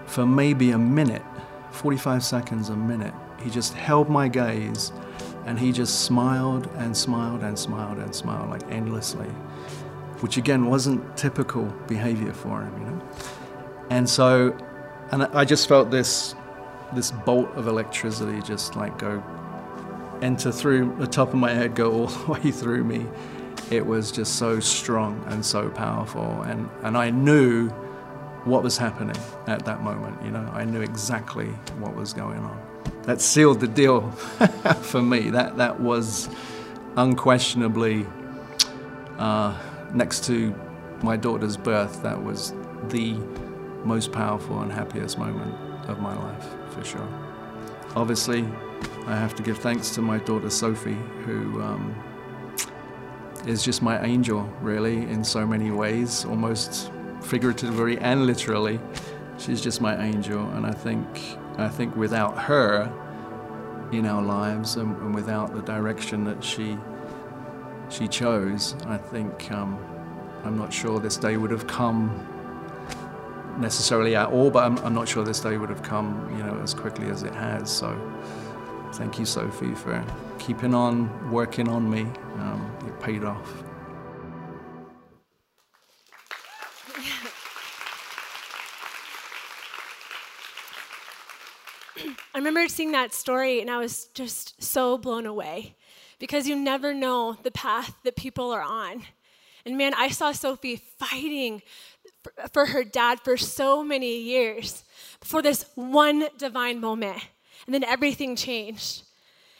for 0.06 0.26
maybe 0.26 0.70
a 0.70 0.78
minute, 0.78 1.22
45 1.72 2.24
seconds, 2.24 2.68
a 2.68 2.76
minute. 2.76 3.14
He 3.44 3.50
just 3.50 3.74
held 3.74 4.08
my 4.08 4.26
gaze 4.26 4.90
and 5.46 5.58
he 5.58 5.70
just 5.70 6.04
smiled 6.04 6.68
and 6.76 6.96
smiled 6.96 7.42
and 7.42 7.58
smiled 7.58 7.98
and 7.98 8.14
smiled 8.14 8.48
like 8.50 8.62
endlessly, 8.70 9.28
which 10.20 10.38
again 10.38 10.66
wasn't 10.66 11.16
typical 11.16 11.66
behavior 11.86 12.32
for 12.32 12.62
him, 12.62 12.78
you 12.78 12.90
know. 12.90 13.02
And 13.90 14.08
so 14.08 14.56
and 15.12 15.24
I 15.24 15.44
just 15.44 15.68
felt 15.68 15.90
this 15.90 16.34
this 16.94 17.10
bolt 17.10 17.50
of 17.56 17.66
electricity 17.66 18.40
just 18.40 18.76
like 18.76 18.98
go 18.98 19.22
enter 20.22 20.50
through 20.50 20.94
the 20.98 21.06
top 21.06 21.28
of 21.28 21.34
my 21.34 21.50
head, 21.50 21.74
go 21.74 21.92
all 21.92 22.06
the 22.26 22.32
way 22.32 22.50
through 22.50 22.84
me. 22.84 23.06
It 23.70 23.84
was 23.84 24.12
just 24.12 24.36
so 24.36 24.60
strong 24.60 25.22
and 25.28 25.44
so 25.44 25.68
powerful, 25.70 26.42
and 26.42 26.68
and 26.82 26.96
I 26.96 27.10
knew 27.10 27.68
what 28.44 28.62
was 28.62 28.76
happening 28.76 29.16
at 29.46 29.64
that 29.64 29.82
moment. 29.82 30.22
You 30.22 30.30
know, 30.30 30.50
I 30.52 30.64
knew 30.64 30.82
exactly 30.82 31.46
what 31.78 31.94
was 31.94 32.12
going 32.12 32.40
on. 32.40 32.63
That 33.02 33.20
sealed 33.20 33.60
the 33.60 33.68
deal 33.68 34.10
for 34.82 35.02
me. 35.02 35.30
That 35.30 35.56
that 35.58 35.80
was 35.80 36.28
unquestionably 36.96 38.06
uh, 39.18 39.56
next 39.92 40.24
to 40.24 40.54
my 41.02 41.16
daughter's 41.16 41.56
birth. 41.56 42.02
That 42.02 42.22
was 42.22 42.54
the 42.88 43.14
most 43.84 44.12
powerful 44.12 44.60
and 44.60 44.72
happiest 44.72 45.18
moment 45.18 45.54
of 45.88 46.00
my 46.00 46.16
life, 46.16 46.46
for 46.70 46.84
sure. 46.84 47.08
Obviously, 47.94 48.44
I 49.06 49.16
have 49.16 49.34
to 49.36 49.42
give 49.42 49.58
thanks 49.58 49.90
to 49.90 50.02
my 50.02 50.18
daughter 50.18 50.50
Sophie, 50.50 50.98
who 51.24 51.60
um, 51.62 51.94
is 53.46 53.62
just 53.62 53.82
my 53.82 54.02
angel, 54.02 54.42
really, 54.60 55.02
in 55.02 55.22
so 55.22 55.46
many 55.46 55.70
ways, 55.70 56.24
almost 56.24 56.90
figuratively 57.22 57.98
and 57.98 58.26
literally. 58.26 58.80
She's 59.38 59.60
just 59.60 59.80
my 59.80 60.02
angel, 60.02 60.48
and 60.50 60.66
I 60.66 60.72
think 60.72 61.06
I 61.56 61.68
think 61.68 61.94
without 61.96 62.38
her 62.38 62.92
in 63.92 64.06
our 64.06 64.22
lives 64.22 64.76
and, 64.76 64.96
and 64.98 65.14
without 65.14 65.54
the 65.54 65.62
direction 65.62 66.24
that 66.24 66.42
she 66.42 66.76
she 67.90 68.08
chose, 68.08 68.74
I 68.86 68.96
think 68.96 69.52
um, 69.52 69.78
I'm 70.44 70.58
not 70.58 70.72
sure 70.72 70.98
this 70.98 71.16
day 71.16 71.36
would 71.36 71.50
have 71.50 71.66
come 71.66 72.26
necessarily 73.58 74.16
at 74.16 74.28
all, 74.30 74.50
but 74.50 74.64
I'm, 74.64 74.78
I'm, 74.78 74.94
not 74.94 75.06
sure 75.06 75.22
this 75.22 75.40
day 75.40 75.58
would 75.58 75.68
have 75.68 75.82
come, 75.82 76.28
you 76.36 76.42
know, 76.42 76.58
as 76.60 76.74
quickly 76.74 77.08
as 77.08 77.22
it 77.22 77.34
has. 77.34 77.70
So, 77.70 77.96
thank 78.94 79.18
you, 79.18 79.24
Sophie, 79.24 79.74
for 79.74 80.04
keeping 80.38 80.74
on 80.74 81.30
working 81.30 81.68
on 81.68 81.88
me. 81.88 82.02
Um, 82.38 82.76
it 82.86 82.98
paid 83.00 83.22
off. 83.22 83.64
Remember 92.44 92.68
seeing 92.68 92.92
that 92.92 93.14
story 93.14 93.62
and 93.62 93.70
I 93.70 93.78
was 93.78 94.06
just 94.12 94.62
so 94.62 94.98
blown 94.98 95.24
away 95.24 95.76
because 96.18 96.46
you 96.46 96.54
never 96.54 96.92
know 96.92 97.38
the 97.42 97.50
path 97.50 97.96
that 98.04 98.16
people 98.16 98.50
are 98.50 98.60
on. 98.60 99.02
And 99.64 99.78
man, 99.78 99.94
I 99.94 100.10
saw 100.10 100.32
Sophie 100.32 100.82
fighting 100.98 101.62
for 102.52 102.66
her 102.66 102.84
dad 102.84 103.20
for 103.20 103.38
so 103.38 103.82
many 103.82 104.18
years 104.20 104.84
for 105.22 105.40
this 105.40 105.64
one 105.74 106.28
divine 106.36 106.80
moment. 106.80 107.18
And 107.64 107.74
then 107.74 107.82
everything 107.82 108.36
changed. 108.36 109.04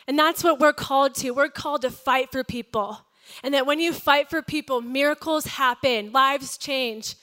And 0.06 0.18
that's 0.18 0.44
what 0.44 0.60
we're 0.60 0.74
called 0.74 1.14
to. 1.16 1.30
We're 1.30 1.48
called 1.48 1.82
to 1.82 1.90
fight 1.90 2.30
for 2.32 2.44
people. 2.44 2.98
And 3.42 3.54
that 3.54 3.64
when 3.64 3.80
you 3.80 3.94
fight 3.94 4.28
for 4.28 4.42
people, 4.42 4.82
miracles 4.82 5.46
happen, 5.46 6.12
lives 6.12 6.58
change, 6.58 7.14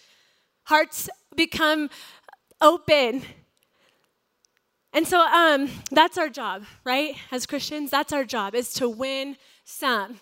hearts 0.63 1.07
become 1.35 1.91
open. 2.59 3.23
And 4.93 5.07
so 5.07 5.21
um, 5.21 5.69
that's 5.89 6.17
our 6.17 6.29
job, 6.29 6.65
right? 6.83 7.15
As 7.31 7.45
Christians, 7.45 7.91
that's 7.91 8.11
our 8.11 8.25
job, 8.25 8.55
is 8.55 8.73
to 8.73 8.89
win 8.89 9.37
some. 9.63 10.19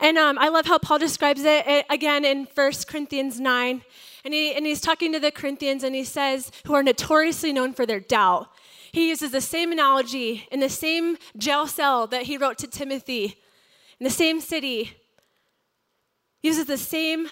And 0.00 0.18
um, 0.18 0.38
I 0.40 0.48
love 0.48 0.66
how 0.66 0.78
Paul 0.78 0.98
describes 0.98 1.44
it, 1.44 1.64
it 1.66 1.86
again 1.88 2.24
in 2.24 2.48
1 2.52 2.72
Corinthians 2.88 3.38
9. 3.38 3.82
And, 4.24 4.34
he, 4.34 4.52
and 4.54 4.66
he's 4.66 4.80
talking 4.80 5.12
to 5.12 5.20
the 5.20 5.30
Corinthians 5.30 5.84
and 5.84 5.94
he 5.94 6.02
says, 6.02 6.50
who 6.66 6.74
are 6.74 6.82
notoriously 6.82 7.52
known 7.52 7.72
for 7.72 7.86
their 7.86 8.00
doubt. 8.00 8.48
He 8.90 9.08
uses 9.08 9.30
the 9.30 9.40
same 9.40 9.70
analogy 9.70 10.48
in 10.50 10.60
the 10.60 10.68
same 10.68 11.16
jail 11.36 11.66
cell 11.66 12.06
that 12.08 12.22
he 12.22 12.36
wrote 12.36 12.58
to 12.58 12.66
Timothy, 12.66 13.36
in 13.98 14.04
the 14.04 14.10
same 14.10 14.40
city. 14.40 14.96
He 16.40 16.48
uses 16.48 16.66
the 16.66 16.78
same 16.78 17.28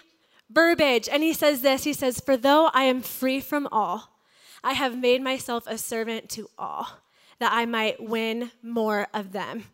verbiage. 0.50 1.08
And 1.08 1.22
he 1.22 1.32
says 1.32 1.62
this 1.62 1.84
He 1.84 1.92
says, 1.92 2.20
For 2.20 2.36
though 2.36 2.70
I 2.74 2.84
am 2.84 3.00
free 3.00 3.40
from 3.40 3.68
all, 3.70 4.11
I 4.64 4.74
have 4.74 4.96
made 4.96 5.22
myself 5.22 5.64
a 5.66 5.76
servant 5.78 6.28
to 6.30 6.48
all, 6.58 6.88
that 7.38 7.52
I 7.52 7.66
might 7.66 8.02
win 8.02 8.52
more 8.62 9.08
of 9.12 9.32
them. 9.32 9.64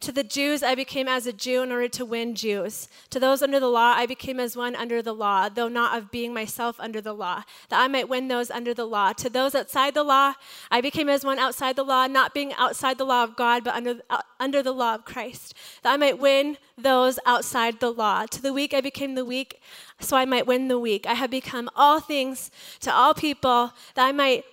To 0.00 0.12
the 0.12 0.24
Jews, 0.24 0.62
I 0.62 0.74
became 0.74 1.08
as 1.08 1.26
a 1.26 1.32
Jew 1.32 1.62
in 1.62 1.72
order 1.72 1.88
to 1.88 2.04
win 2.04 2.34
Jews. 2.34 2.88
To 3.10 3.18
those 3.18 3.42
under 3.42 3.58
the 3.58 3.68
law, 3.68 3.94
I 3.96 4.06
became 4.06 4.38
as 4.38 4.56
one 4.56 4.76
under 4.76 5.00
the 5.00 5.14
law, 5.14 5.48
though 5.48 5.68
not 5.68 5.96
of 5.96 6.10
being 6.10 6.34
myself 6.34 6.76
under 6.78 7.00
the 7.00 7.14
law, 7.14 7.44
that 7.70 7.80
I 7.80 7.88
might 7.88 8.08
win 8.08 8.28
those 8.28 8.50
under 8.50 8.74
the 8.74 8.84
law. 8.84 9.12
To 9.14 9.30
those 9.30 9.54
outside 9.54 9.94
the 9.94 10.04
law, 10.04 10.34
I 10.70 10.80
became 10.80 11.08
as 11.08 11.24
one 11.24 11.38
outside 11.38 11.76
the 11.76 11.84
law, 11.84 12.06
not 12.06 12.34
being 12.34 12.52
outside 12.54 12.98
the 12.98 13.04
law 13.04 13.24
of 13.24 13.36
God, 13.36 13.64
but 13.64 13.74
under, 13.74 14.00
uh, 14.10 14.22
under 14.38 14.62
the 14.62 14.72
law 14.72 14.94
of 14.96 15.04
Christ, 15.04 15.54
that 15.82 15.94
I 15.94 15.96
might 15.96 16.18
win 16.18 16.58
those 16.76 17.18
outside 17.24 17.80
the 17.80 17.92
law. 17.92 18.26
To 18.26 18.42
the 18.42 18.52
weak, 18.52 18.74
I 18.74 18.82
became 18.82 19.14
the 19.14 19.24
weak, 19.24 19.60
so 19.98 20.16
I 20.16 20.26
might 20.26 20.46
win 20.46 20.68
the 20.68 20.78
weak. 20.78 21.06
I 21.06 21.14
have 21.14 21.30
become 21.30 21.70
all 21.74 22.00
things 22.00 22.50
to 22.80 22.92
all 22.92 23.14
people, 23.14 23.72
that 23.94 24.06
I 24.06 24.12
might 24.12 24.44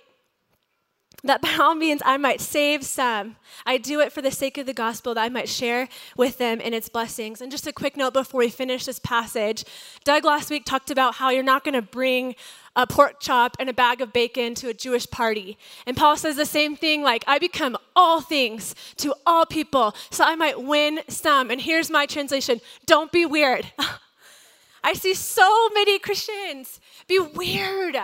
that 1.24 1.40
by 1.40 1.56
all 1.58 1.74
means 1.74 2.02
I 2.04 2.18
might 2.18 2.40
save 2.40 2.84
some. 2.84 3.36
I 3.64 3.78
do 3.78 4.00
it 4.00 4.12
for 4.12 4.20
the 4.20 4.30
sake 4.30 4.58
of 4.58 4.66
the 4.66 4.74
gospel 4.74 5.14
that 5.14 5.22
I 5.22 5.28
might 5.30 5.48
share 5.48 5.88
with 6.16 6.38
them 6.38 6.60
in 6.60 6.74
its 6.74 6.88
blessings. 6.88 7.40
And 7.40 7.50
just 7.50 7.66
a 7.66 7.72
quick 7.72 7.96
note 7.96 8.12
before 8.12 8.40
we 8.40 8.50
finish 8.50 8.84
this 8.84 8.98
passage 8.98 9.64
Doug 10.04 10.24
last 10.24 10.50
week 10.50 10.64
talked 10.64 10.90
about 10.90 11.14
how 11.14 11.30
you're 11.30 11.42
not 11.42 11.64
going 11.64 11.74
to 11.74 11.82
bring 11.82 12.34
a 12.76 12.86
pork 12.86 13.20
chop 13.20 13.56
and 13.58 13.70
a 13.70 13.72
bag 13.72 14.00
of 14.00 14.12
bacon 14.12 14.54
to 14.56 14.68
a 14.68 14.74
Jewish 14.74 15.08
party. 15.10 15.56
And 15.86 15.96
Paul 15.96 16.16
says 16.16 16.36
the 16.36 16.44
same 16.44 16.76
thing 16.76 17.02
like, 17.02 17.24
I 17.26 17.38
become 17.38 17.76
all 17.96 18.20
things 18.20 18.74
to 18.96 19.14
all 19.24 19.46
people 19.46 19.94
so 20.10 20.24
I 20.24 20.34
might 20.34 20.62
win 20.62 21.00
some. 21.08 21.50
And 21.50 21.60
here's 21.60 21.90
my 21.90 22.06
translation 22.06 22.60
don't 22.86 23.12
be 23.12 23.24
weird. 23.24 23.72
I 24.84 24.92
see 24.92 25.14
so 25.14 25.70
many 25.70 25.98
Christians 25.98 26.80
be 27.08 27.18
weird 27.18 27.96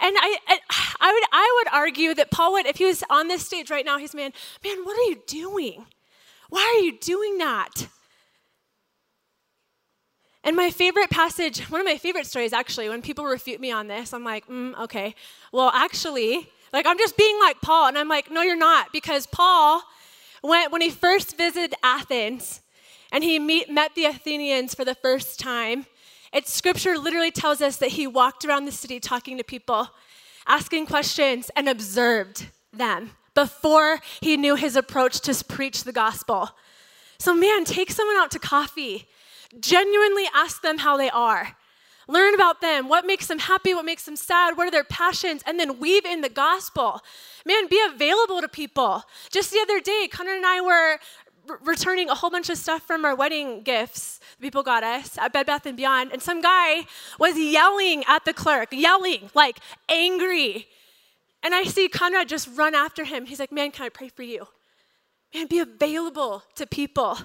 and 0.00 0.16
I, 0.18 0.38
I 1.00 1.12
would, 1.12 1.24
I 1.32 1.54
would 1.58 1.74
argue 1.74 2.14
that 2.14 2.30
Paul 2.30 2.52
would, 2.52 2.66
if 2.66 2.76
he 2.76 2.84
was 2.84 3.02
on 3.10 3.28
this 3.28 3.44
stage 3.44 3.70
right 3.70 3.84
now, 3.84 3.98
he's 3.98 4.14
man, 4.14 4.32
man, 4.64 4.84
what 4.84 4.98
are 4.98 5.10
you 5.10 5.22
doing? 5.26 5.86
Why 6.48 6.76
are 6.76 6.82
you 6.82 6.98
doing 6.98 7.38
that? 7.38 7.88
And 10.44 10.56
my 10.56 10.70
favorite 10.70 11.10
passage, 11.10 11.60
one 11.70 11.80
of 11.80 11.86
my 11.86 11.98
favorite 11.98 12.26
stories 12.26 12.52
actually, 12.52 12.88
when 12.88 13.02
people 13.02 13.24
refute 13.24 13.60
me 13.60 13.70
on 13.70 13.88
this, 13.88 14.14
I'm 14.14 14.24
like, 14.24 14.46
mm, 14.46 14.78
okay. 14.80 15.14
Well, 15.52 15.70
actually, 15.74 16.48
like 16.72 16.86
I'm 16.86 16.98
just 16.98 17.16
being 17.16 17.38
like 17.40 17.60
Paul, 17.60 17.88
and 17.88 17.98
I'm 17.98 18.08
like, 18.08 18.30
no, 18.30 18.42
you're 18.42 18.56
not, 18.56 18.92
because 18.92 19.26
Paul, 19.26 19.82
went, 20.42 20.72
when 20.72 20.80
he 20.80 20.90
first 20.90 21.36
visited 21.36 21.74
Athens, 21.82 22.60
and 23.10 23.24
he 23.24 23.38
meet, 23.38 23.70
met 23.70 23.94
the 23.94 24.04
Athenians 24.04 24.74
for 24.74 24.84
the 24.84 24.94
first 24.94 25.40
time, 25.40 25.86
it's 26.32 26.52
scripture 26.52 26.98
literally 26.98 27.30
tells 27.30 27.60
us 27.60 27.76
that 27.76 27.90
he 27.90 28.06
walked 28.06 28.44
around 28.44 28.64
the 28.64 28.72
city 28.72 29.00
talking 29.00 29.38
to 29.38 29.44
people, 29.44 29.88
asking 30.46 30.86
questions, 30.86 31.50
and 31.56 31.68
observed 31.68 32.46
them 32.72 33.12
before 33.34 34.00
he 34.20 34.36
knew 34.36 34.56
his 34.56 34.76
approach 34.76 35.20
to 35.20 35.44
preach 35.44 35.84
the 35.84 35.92
gospel. 35.92 36.50
So, 37.18 37.34
man, 37.34 37.64
take 37.64 37.90
someone 37.90 38.16
out 38.16 38.30
to 38.32 38.38
coffee, 38.38 39.06
genuinely 39.58 40.24
ask 40.34 40.62
them 40.62 40.78
how 40.78 40.96
they 40.96 41.10
are. 41.10 41.56
Learn 42.10 42.34
about 42.34 42.62
them, 42.62 42.88
what 42.88 43.06
makes 43.06 43.26
them 43.26 43.38
happy, 43.38 43.74
what 43.74 43.84
makes 43.84 44.04
them 44.06 44.16
sad, 44.16 44.56
what 44.56 44.66
are 44.66 44.70
their 44.70 44.82
passions, 44.82 45.42
and 45.46 45.60
then 45.60 45.78
weave 45.78 46.06
in 46.06 46.22
the 46.22 46.30
gospel. 46.30 47.02
Man, 47.44 47.66
be 47.68 47.80
available 47.86 48.40
to 48.40 48.48
people. 48.48 49.04
Just 49.30 49.52
the 49.52 49.60
other 49.60 49.78
day, 49.78 50.08
Connor 50.10 50.32
and 50.32 50.46
I 50.46 50.60
were 50.62 50.98
returning 51.62 52.08
a 52.08 52.14
whole 52.14 52.30
bunch 52.30 52.50
of 52.50 52.58
stuff 52.58 52.82
from 52.82 53.04
our 53.04 53.14
wedding 53.14 53.62
gifts 53.62 54.20
people 54.40 54.62
got 54.62 54.84
us 54.84 55.18
at 55.18 55.32
Bed 55.32 55.46
Bath 55.46 55.66
and 55.66 55.76
Beyond, 55.76 56.12
and 56.12 56.22
some 56.22 56.40
guy 56.40 56.86
was 57.18 57.36
yelling 57.36 58.04
at 58.06 58.24
the 58.24 58.32
clerk, 58.32 58.68
yelling 58.72 59.30
like 59.34 59.58
angry. 59.88 60.68
And 61.42 61.54
I 61.54 61.64
see 61.64 61.88
Conrad 61.88 62.28
just 62.28 62.48
run 62.54 62.74
after 62.74 63.04
him. 63.04 63.26
He's 63.26 63.40
like, 63.40 63.52
"Man, 63.52 63.70
can 63.70 63.86
I 63.86 63.88
pray 63.88 64.08
for 64.08 64.22
you? 64.22 64.48
Man, 65.34 65.46
be 65.46 65.58
available 65.58 66.44
to 66.56 66.66
people." 66.66 67.18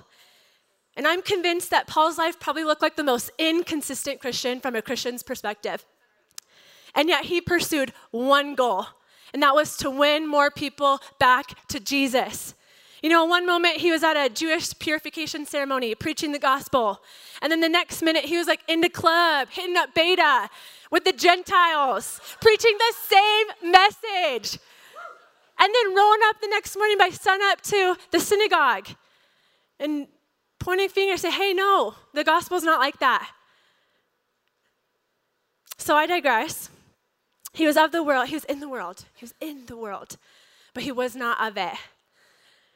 And 0.95 1.07
I'm 1.07 1.21
convinced 1.23 1.71
that 1.71 1.88
Paul's 1.88 2.17
life 2.17 2.39
probably 2.39 2.63
looked 2.63 2.81
like 2.81 2.95
the 2.95 3.03
most 3.03 3.31
inconsistent 3.39 4.19
Christian 4.19 4.59
from 4.59 4.75
a 4.75 4.81
Christian's 4.81 5.23
perspective. 5.23 5.86
And 6.93 7.09
yet 7.09 7.25
he 7.25 7.41
pursued 7.41 7.93
one 8.12 8.53
goal, 8.53 8.86
and 9.33 9.41
that 9.41 9.55
was 9.55 9.75
to 9.77 9.89
win 9.89 10.27
more 10.27 10.51
people 10.51 10.99
back 11.19 11.67
to 11.69 11.79
Jesus. 11.79 12.53
You 13.03 13.09
know, 13.09 13.25
one 13.25 13.45
moment 13.45 13.77
he 13.77 13.91
was 13.91 14.01
at 14.01 14.15
a 14.15 14.29
Jewish 14.29 14.73
purification 14.79 15.45
ceremony 15.45 15.93
preaching 15.93 16.31
the 16.31 16.39
gospel. 16.39 17.01
And 17.41 17.51
then 17.51 17.59
the 17.59 17.67
next 17.67 18.01
minute 18.01 18.23
he 18.23 18.37
was 18.37 18.47
like 18.47 18.61
in 18.69 18.79
the 18.79 18.87
club, 18.87 19.49
hitting 19.51 19.75
up 19.75 19.93
beta 19.93 20.49
with 20.89 21.03
the 21.03 21.11
Gentiles, 21.11 22.21
preaching 22.39 22.77
the 22.77 22.93
same 23.05 23.71
message. 23.71 24.57
And 25.59 25.73
then 25.75 25.95
rolling 25.95 26.21
up 26.27 26.39
the 26.41 26.47
next 26.47 26.77
morning 26.77 26.97
by 26.97 27.09
sunup 27.09 27.59
to 27.63 27.97
the 28.11 28.21
synagogue 28.21 28.87
and 29.81 30.07
pointing 30.59 30.87
fingers, 30.87 31.21
say, 31.21 31.31
hey, 31.31 31.53
no, 31.53 31.95
the 32.13 32.23
gospel's 32.23 32.63
not 32.63 32.79
like 32.79 32.99
that. 32.99 33.29
So 35.77 35.97
I 35.97 36.05
digress. 36.05 36.69
He 37.51 37.67
was 37.67 37.75
of 37.75 37.91
the 37.91 38.01
world, 38.01 38.29
he 38.29 38.35
was 38.35 38.45
in 38.45 38.61
the 38.61 38.69
world, 38.69 39.03
he 39.13 39.25
was 39.25 39.33
in 39.41 39.65
the 39.65 39.75
world, 39.75 40.15
but 40.73 40.83
he 40.83 40.91
was 40.91 41.17
not 41.17 41.45
of 41.45 41.57
it. 41.57 41.77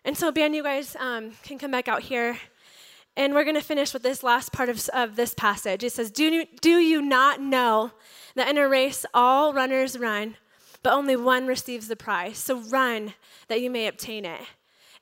And 0.08 0.18
so, 0.18 0.32
band, 0.32 0.56
you 0.56 0.64
guys 0.64 0.96
um, 1.02 1.34
can 1.44 1.60
come 1.60 1.72
back 1.72 1.90
out 1.90 2.04
here. 2.04 2.38
And 3.18 3.34
we're 3.34 3.44
going 3.44 3.58
to 3.58 3.62
finish 3.62 3.92
with 3.92 4.04
this 4.04 4.24
last 4.24 4.54
part 4.54 4.70
of, 4.70 4.88
of 4.94 5.18
this 5.18 5.34
passage. 5.34 5.84
It 5.84 5.92
says, 5.92 6.12
do 6.12 6.24
you, 6.24 6.46
do 6.62 6.78
you 6.78 7.02
not 7.02 7.42
know 7.42 7.92
that 8.34 8.48
in 8.48 8.58
a 8.58 8.70
race 8.70 9.06
all 9.14 9.54
runners 9.54 10.00
run, 10.00 10.38
but 10.82 10.94
only 10.94 11.18
one 11.18 11.46
receives 11.46 11.90
the 11.90 11.98
prize? 11.98 12.38
So 12.38 12.62
run 12.62 13.16
that 13.50 13.60
you 13.60 13.70
may 13.70 13.86
obtain 13.86 14.24
it. 14.24 14.40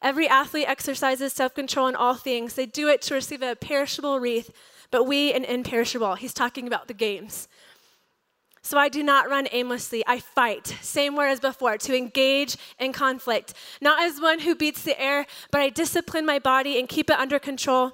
Every 0.02 0.28
athlete 0.28 0.68
exercises 0.68 1.34
self 1.34 1.54
control 1.54 1.88
in 1.88 1.96
all 1.96 2.16
things. 2.16 2.56
They 2.56 2.66
do 2.66 2.88
it 2.88 3.04
to 3.04 3.14
receive 3.14 3.44
a 3.44 3.56
perishable 3.56 4.20
wreath, 4.20 4.50
but 4.90 5.04
we 5.04 5.32
an 5.34 5.44
imperishable. 5.46 6.16
He's 6.16 6.34
talking 6.34 6.66
about 6.66 6.88
the 6.88 6.96
games. 6.96 7.48
So 8.66 8.80
I 8.80 8.90
do 8.90 9.04
not 9.04 9.30
run 9.30 9.48
aimlessly. 9.52 10.04
I 10.08 10.18
fight, 10.18 10.66
same 10.82 11.16
word 11.16 11.28
as 11.28 11.40
before, 11.40 11.78
to 11.78 11.96
engage 11.96 12.58
in 12.80 12.94
conflict. 12.94 13.54
Not 13.80 14.02
as 14.02 14.20
one 14.20 14.40
who 14.40 14.56
beats 14.56 14.82
the 14.82 15.00
air, 15.00 15.28
but 15.52 15.62
I 15.62 15.70
discipline 15.70 16.26
my 16.26 16.40
body 16.40 16.80
and 16.80 16.90
keep 16.90 17.12
it 17.12 17.20
under 17.20 17.38
control 17.38 17.92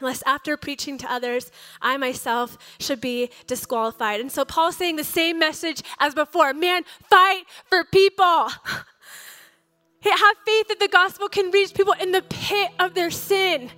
lest 0.00 0.22
after 0.24 0.56
preaching 0.56 0.98
to 0.98 1.10
others, 1.10 1.50
I 1.80 1.96
myself 1.96 2.58
should 2.78 3.00
be 3.00 3.30
disqualified. 3.48 4.20
And 4.20 4.30
so 4.30 4.44
Paul's 4.44 4.76
saying 4.76 4.96
the 4.96 5.04
same 5.04 5.38
message 5.38 5.82
as 5.98 6.14
before 6.14 6.52
man, 6.52 6.84
fight 7.10 7.44
for 7.68 7.82
people. 7.82 8.50
Have 10.00 10.36
faith 10.46 10.68
that 10.68 10.78
the 10.78 10.88
gospel 10.88 11.28
can 11.28 11.50
reach 11.50 11.74
people 11.74 11.94
in 12.00 12.12
the 12.12 12.22
pit 12.22 12.70
of 12.78 12.94
their 12.94 13.10
sin 13.10 13.70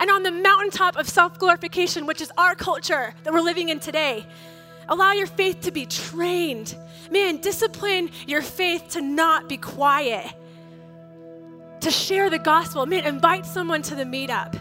and 0.00 0.10
on 0.10 0.24
the 0.24 0.30
mountaintop 0.30 0.96
of 0.96 1.08
self 1.08 1.38
glorification, 1.38 2.04
which 2.06 2.20
is 2.20 2.32
our 2.36 2.56
culture 2.56 3.14
that 3.22 3.32
we're 3.32 3.40
living 3.40 3.68
in 3.68 3.78
today. 3.78 4.26
Allow 4.88 5.12
your 5.12 5.26
faith 5.26 5.60
to 5.62 5.70
be 5.70 5.86
trained. 5.86 6.76
Man, 7.10 7.38
discipline 7.38 8.10
your 8.26 8.42
faith 8.42 8.90
to 8.90 9.00
not 9.00 9.48
be 9.48 9.56
quiet, 9.56 10.26
to 11.80 11.90
share 11.90 12.28
the 12.30 12.38
gospel. 12.38 12.86
Man, 12.86 13.04
invite 13.04 13.46
someone 13.46 13.82
to 13.82 13.94
the 13.94 14.04
meetup. 14.04 14.60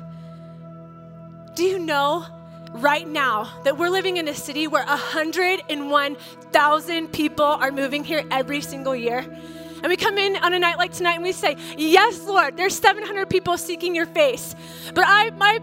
Do 1.56 1.64
you 1.64 1.80
know 1.80 2.26
right 2.74 3.08
now 3.08 3.62
that 3.64 3.78
we're 3.78 3.90
living 3.90 4.18
in 4.18 4.28
a 4.28 4.36
city 4.36 4.68
where 4.68 4.86
101,000 4.86 7.08
people 7.08 7.46
are 7.46 7.72
moving 7.72 8.04
here 8.04 8.24
every 8.30 8.60
single 8.62 8.96
year? 8.96 9.20
And 9.20 9.90
we 9.90 9.96
come 9.96 10.18
in 10.18 10.36
on 10.38 10.54
a 10.54 10.60
night 10.60 10.78
like 10.78 10.92
tonight 10.92 11.16
and 11.16 11.24
we 11.24 11.32
say, 11.32 11.56
Yes, 11.78 12.26
Lord, 12.26 12.58
there's 12.58 12.78
700 12.78 13.30
people 13.30 13.58
seeking 13.58 13.96
your 13.96 14.08
face. 14.08 14.56
But 14.94 15.06
I, 15.08 15.30
my 15.32 15.60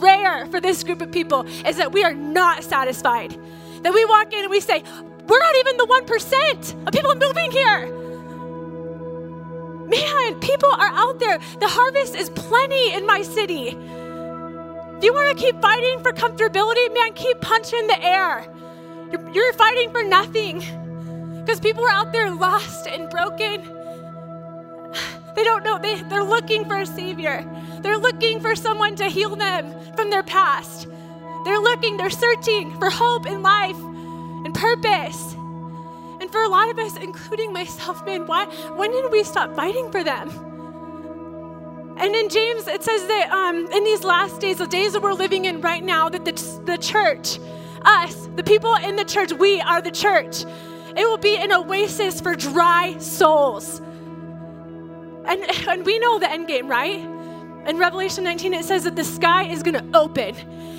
prayer 0.00 0.46
for 0.46 0.60
this 0.60 0.82
group 0.82 1.00
of 1.02 1.12
people 1.12 1.46
is 1.66 1.76
that 1.76 1.92
we 1.92 2.02
are 2.02 2.14
not 2.14 2.64
satisfied 2.64 3.38
that 3.82 3.92
we 3.92 4.04
walk 4.04 4.32
in 4.32 4.40
and 4.40 4.50
we 4.50 4.60
say, 4.60 4.82
we're 5.26 5.38
not 5.38 5.56
even 5.56 5.76
the 5.76 5.86
1% 5.86 6.86
of 6.86 6.92
people 6.92 7.14
moving 7.14 7.50
here. 7.50 7.86
Man, 9.88 10.40
people 10.40 10.70
are 10.70 10.90
out 10.92 11.18
there. 11.18 11.38
The 11.60 11.68
harvest 11.68 12.14
is 12.14 12.30
plenty 12.30 12.92
in 12.92 13.06
my 13.06 13.22
city. 13.22 13.68
If 13.68 15.04
you 15.04 15.12
want 15.14 15.36
to 15.36 15.44
keep 15.44 15.60
fighting 15.60 16.02
for 16.02 16.12
comfortability, 16.12 16.92
man, 16.94 17.12
keep 17.14 17.40
punching 17.40 17.86
the 17.86 18.02
air. 18.04 18.46
You're, 19.12 19.30
you're 19.32 19.52
fighting 19.54 19.90
for 19.90 20.02
nothing 20.02 20.58
because 21.40 21.60
people 21.60 21.84
are 21.84 21.90
out 21.90 22.12
there 22.12 22.30
lost 22.30 22.86
and 22.86 23.08
broken. 23.08 23.62
They 25.34 25.44
don't 25.44 25.62
know, 25.62 25.78
they, 25.78 26.02
they're 26.02 26.24
looking 26.24 26.64
for 26.64 26.78
a 26.78 26.86
Savior. 26.86 27.44
They're 27.80 27.96
looking 27.96 28.40
for 28.40 28.56
someone 28.56 28.96
to 28.96 29.04
heal 29.04 29.36
them 29.36 29.72
from 29.94 30.10
their 30.10 30.24
past. 30.24 30.88
They're 31.44 31.60
looking, 31.60 31.96
they're 31.96 32.10
searching 32.10 32.76
for 32.78 32.90
hope 32.90 33.26
in 33.26 33.42
life 33.42 33.78
and 33.78 34.54
purpose. 34.54 35.34
And 36.20 36.30
for 36.30 36.42
a 36.42 36.48
lot 36.48 36.70
of 36.70 36.78
us, 36.78 36.96
including 36.96 37.52
myself, 37.52 38.04
man, 38.04 38.26
why, 38.26 38.46
when 38.76 38.90
did 38.90 39.10
we 39.12 39.22
stop 39.22 39.54
fighting 39.54 39.90
for 39.90 40.02
them? 40.02 40.28
And 41.96 42.14
in 42.14 42.28
James, 42.28 42.66
it 42.66 42.82
says 42.82 43.06
that 43.06 43.30
um, 43.32 43.70
in 43.72 43.84
these 43.84 44.04
last 44.04 44.40
days, 44.40 44.58
the 44.58 44.66
days 44.66 44.92
that 44.92 45.02
we're 45.02 45.14
living 45.14 45.46
in 45.46 45.60
right 45.60 45.82
now, 45.82 46.08
that 46.08 46.24
the, 46.24 46.32
the 46.64 46.78
church, 46.78 47.38
us, 47.82 48.28
the 48.36 48.44
people 48.44 48.74
in 48.76 48.96
the 48.96 49.04
church, 49.04 49.32
we 49.32 49.60
are 49.60 49.80
the 49.80 49.90
church. 49.90 50.44
It 50.96 51.04
will 51.04 51.18
be 51.18 51.36
an 51.36 51.52
oasis 51.52 52.20
for 52.20 52.34
dry 52.34 52.96
souls. 52.98 53.80
And, 55.24 55.44
and 55.68 55.84
we 55.84 55.98
know 55.98 56.18
the 56.18 56.30
end 56.30 56.46
game, 56.46 56.68
right? 56.68 57.17
In 57.66 57.78
Revelation 57.78 58.24
19, 58.24 58.54
it 58.54 58.64
says 58.64 58.84
that 58.84 58.96
the 58.96 59.04
sky 59.04 59.44
is 59.44 59.62
going 59.62 59.74
to 59.74 59.98
open 59.98 60.34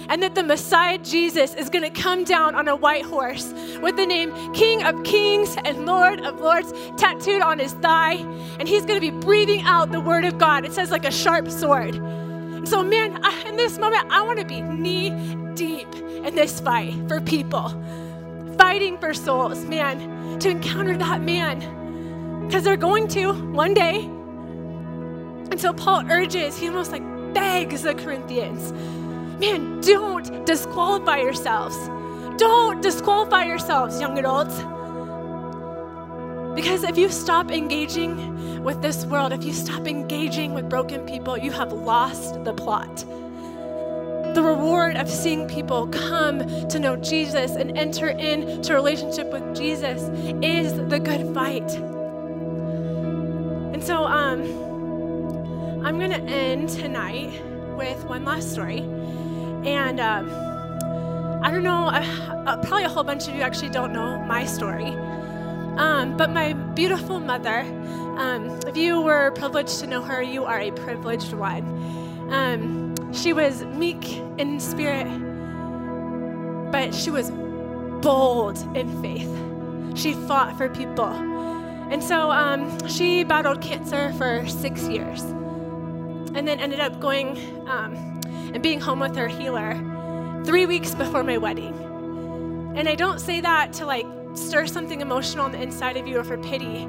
and 0.09 0.23
that 0.23 0.33
the 0.33 0.41
Messiah 0.41 0.97
Jesus 0.97 1.53
is 1.53 1.69
going 1.69 1.83
to 1.83 2.01
come 2.01 2.23
down 2.23 2.55
on 2.55 2.67
a 2.67 2.75
white 2.75 3.05
horse 3.05 3.53
with 3.79 3.95
the 3.95 4.07
name 4.07 4.33
King 4.53 4.83
of 4.83 5.03
Kings 5.03 5.55
and 5.63 5.85
Lord 5.85 6.21
of 6.21 6.39
Lords 6.39 6.73
tattooed 6.97 7.41
on 7.41 7.59
his 7.59 7.73
thigh. 7.73 8.15
And 8.59 8.67
he's 8.67 8.85
going 8.85 8.99
to 8.99 9.11
be 9.11 9.11
breathing 9.11 9.61
out 9.61 9.91
the 9.91 9.99
word 9.99 10.25
of 10.25 10.39
God. 10.39 10.65
It 10.65 10.73
says, 10.73 10.89
like 10.89 11.05
a 11.05 11.11
sharp 11.11 11.49
sword. 11.49 11.95
So, 12.67 12.83
man, 12.83 13.23
I, 13.23 13.43
in 13.47 13.55
this 13.55 13.77
moment, 13.77 14.07
I 14.09 14.21
want 14.21 14.39
to 14.39 14.45
be 14.45 14.61
knee 14.61 15.11
deep 15.53 15.93
in 15.95 16.35
this 16.35 16.59
fight 16.59 16.93
for 17.07 17.21
people, 17.21 17.69
fighting 18.57 18.97
for 18.97 19.13
souls, 19.13 19.63
man, 19.65 20.39
to 20.39 20.49
encounter 20.49 20.97
that 20.97 21.21
man. 21.21 22.47
Because 22.47 22.63
they're 22.63 22.77
going 22.77 23.07
to 23.09 23.31
one 23.51 23.75
day. 23.75 24.09
And 25.51 25.59
so 25.59 25.73
Paul 25.73 26.03
urges, 26.09 26.57
he 26.57 26.67
almost 26.67 26.91
like 26.91 27.03
begs 27.33 27.83
the 27.83 27.95
Corinthians 27.95 28.73
man, 29.39 29.79
don't 29.81 30.45
disqualify 30.45 31.17
yourselves. 31.17 31.77
Don't 32.37 32.81
disqualify 32.81 33.45
yourselves, 33.45 33.99
young 33.99 34.17
adults. 34.17 34.57
Because 36.55 36.83
if 36.83 36.97
you 36.97 37.09
stop 37.09 37.51
engaging 37.51 38.63
with 38.63 38.81
this 38.81 39.05
world, 39.05 39.31
if 39.31 39.43
you 39.45 39.53
stop 39.53 39.87
engaging 39.87 40.53
with 40.53 40.69
broken 40.69 41.05
people, 41.05 41.37
you 41.37 41.51
have 41.51 41.71
lost 41.71 42.43
the 42.43 42.53
plot. 42.53 43.05
The 44.35 44.41
reward 44.43 44.97
of 44.97 45.09
seeing 45.09 45.47
people 45.47 45.87
come 45.87 46.39
to 46.67 46.79
know 46.79 46.97
Jesus 46.97 47.55
and 47.55 47.77
enter 47.77 48.09
into 48.09 48.73
a 48.73 48.75
relationship 48.75 49.31
with 49.31 49.55
Jesus 49.55 50.01
is 50.43 50.73
the 50.89 50.99
good 50.99 51.33
fight. 51.33 51.71
And 53.73 53.83
so 53.83 54.03
um, 54.03 54.68
I'm 55.81 55.97
going 55.97 56.11
to 56.11 56.21
end 56.21 56.67
tonight 56.67 57.41
with 57.77 58.03
one 58.03 58.25
last 58.25 58.51
story. 58.51 58.79
And 58.79 60.01
um, 60.01 60.29
I 61.41 61.49
don't 61.49 61.63
know, 61.63 61.87
uh, 61.87 62.43
uh, 62.45 62.57
probably 62.57 62.83
a 62.83 62.89
whole 62.89 63.05
bunch 63.05 63.29
of 63.29 63.35
you 63.35 63.41
actually 63.41 63.69
don't 63.69 63.93
know 63.93 64.19
my 64.19 64.45
story. 64.45 64.89
Um, 65.77 66.17
but 66.17 66.31
my 66.31 66.51
beautiful 66.51 67.21
mother, 67.21 67.61
um, 68.17 68.59
if 68.67 68.75
you 68.75 68.99
were 68.99 69.31
privileged 69.31 69.79
to 69.79 69.87
know 69.87 70.01
her, 70.01 70.21
you 70.21 70.43
are 70.43 70.59
a 70.59 70.71
privileged 70.71 71.31
one. 71.31 71.63
Um, 72.29 73.13
she 73.13 73.31
was 73.31 73.63
meek 73.63 74.17
in 74.37 74.59
spirit, 74.59 75.07
but 76.73 76.93
she 76.93 77.09
was 77.09 77.31
bold 78.01 78.57
in 78.75 79.01
faith. 79.01 79.97
She 79.97 80.13
fought 80.13 80.57
for 80.57 80.67
people. 80.67 81.07
And 81.07 82.03
so 82.03 82.29
um, 82.31 82.85
she 82.87 83.23
battled 83.23 83.61
cancer 83.61 84.13
for 84.17 84.45
six 84.45 84.83
years 84.89 85.23
and 86.35 86.47
then 86.47 86.59
ended 86.59 86.79
up 86.79 86.99
going 86.99 87.37
um, 87.67 88.21
and 88.53 88.61
being 88.61 88.79
home 88.79 88.99
with 88.99 89.15
her 89.15 89.27
healer 89.27 89.73
three 90.45 90.65
weeks 90.65 90.95
before 90.95 91.23
my 91.23 91.37
wedding. 91.37 91.73
And 92.75 92.87
I 92.87 92.95
don't 92.95 93.19
say 93.19 93.41
that 93.41 93.73
to 93.73 93.85
like 93.85 94.05
stir 94.33 94.67
something 94.67 95.01
emotional 95.01 95.45
on 95.45 95.51
the 95.51 95.61
inside 95.61 95.97
of 95.97 96.07
you 96.07 96.19
or 96.19 96.23
for 96.23 96.37
pity, 96.37 96.85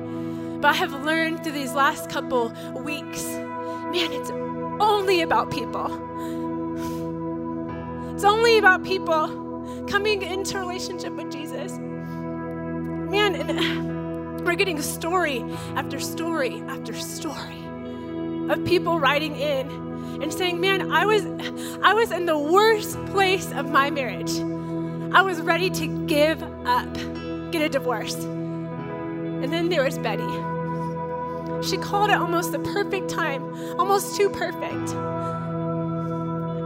but 0.61 0.69
I 0.69 0.75
have 0.75 0.93
learned 0.93 1.43
through 1.43 1.53
these 1.53 1.75
last 1.75 2.11
couple 2.11 2.53
weeks 2.77 3.25
man, 3.91 4.13
it's 4.13 4.31
only 4.81 5.23
about 5.23 5.51
people. 5.51 5.87
It's 8.15 8.25
only 8.25 8.59
about 8.59 8.85
people 8.85 9.87
coming 9.89 10.23
into 10.23 10.59
relationship 10.59 11.13
with 11.15 11.33
Jesus. 11.33 11.73
Man, 11.79 13.35
and 13.35 14.47
we're 14.47 14.55
getting 14.55 14.81
story 14.81 15.45
after 15.75 15.99
story 15.99 16.63
after 16.69 16.95
story 16.95 17.60
of 18.51 18.65
people 18.65 18.99
writing 18.99 19.37
in 19.37 19.71
and 20.23 20.33
saying, 20.33 20.61
"Man, 20.61 20.93
I 20.93 21.07
was 21.07 21.25
I 21.83 21.95
was 21.95 22.11
in 22.11 22.27
the 22.27 22.37
worst 22.37 23.03
place 23.07 23.51
of 23.53 23.71
my 23.71 23.91
marriage. 23.91 24.33
I 25.13 25.23
was 25.23 25.41
ready 25.41 25.71
to 25.71 25.87
give 26.07 26.43
up, 26.67 26.93
get 27.53 27.63
a 27.63 27.69
divorce." 27.69 28.15
And 28.15 29.51
then 29.53 29.71
there 29.71 29.85
was 29.85 29.99
Betty. 29.99 30.33
She 31.67 31.77
called 31.79 32.11
it 32.11 32.17
almost 32.17 32.53
the 32.53 32.59
perfect 32.59 33.09
time, 33.09 33.43
almost 33.79 34.17
too 34.17 34.29
perfect. 34.31 34.91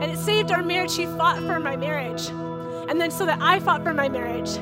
And 0.02 0.10
it 0.10 0.18
saved 0.18 0.50
our 0.50 0.62
marriage. 0.62 0.90
She 0.90 1.06
fought 1.06 1.38
for 1.38 1.60
my 1.60 1.76
marriage. 1.76 2.28
And 2.88 3.00
then 3.00 3.10
so 3.10 3.24
that 3.26 3.38
I 3.40 3.60
fought 3.60 3.82
for 3.82 3.94
my 3.94 4.08
marriage. 4.08 4.58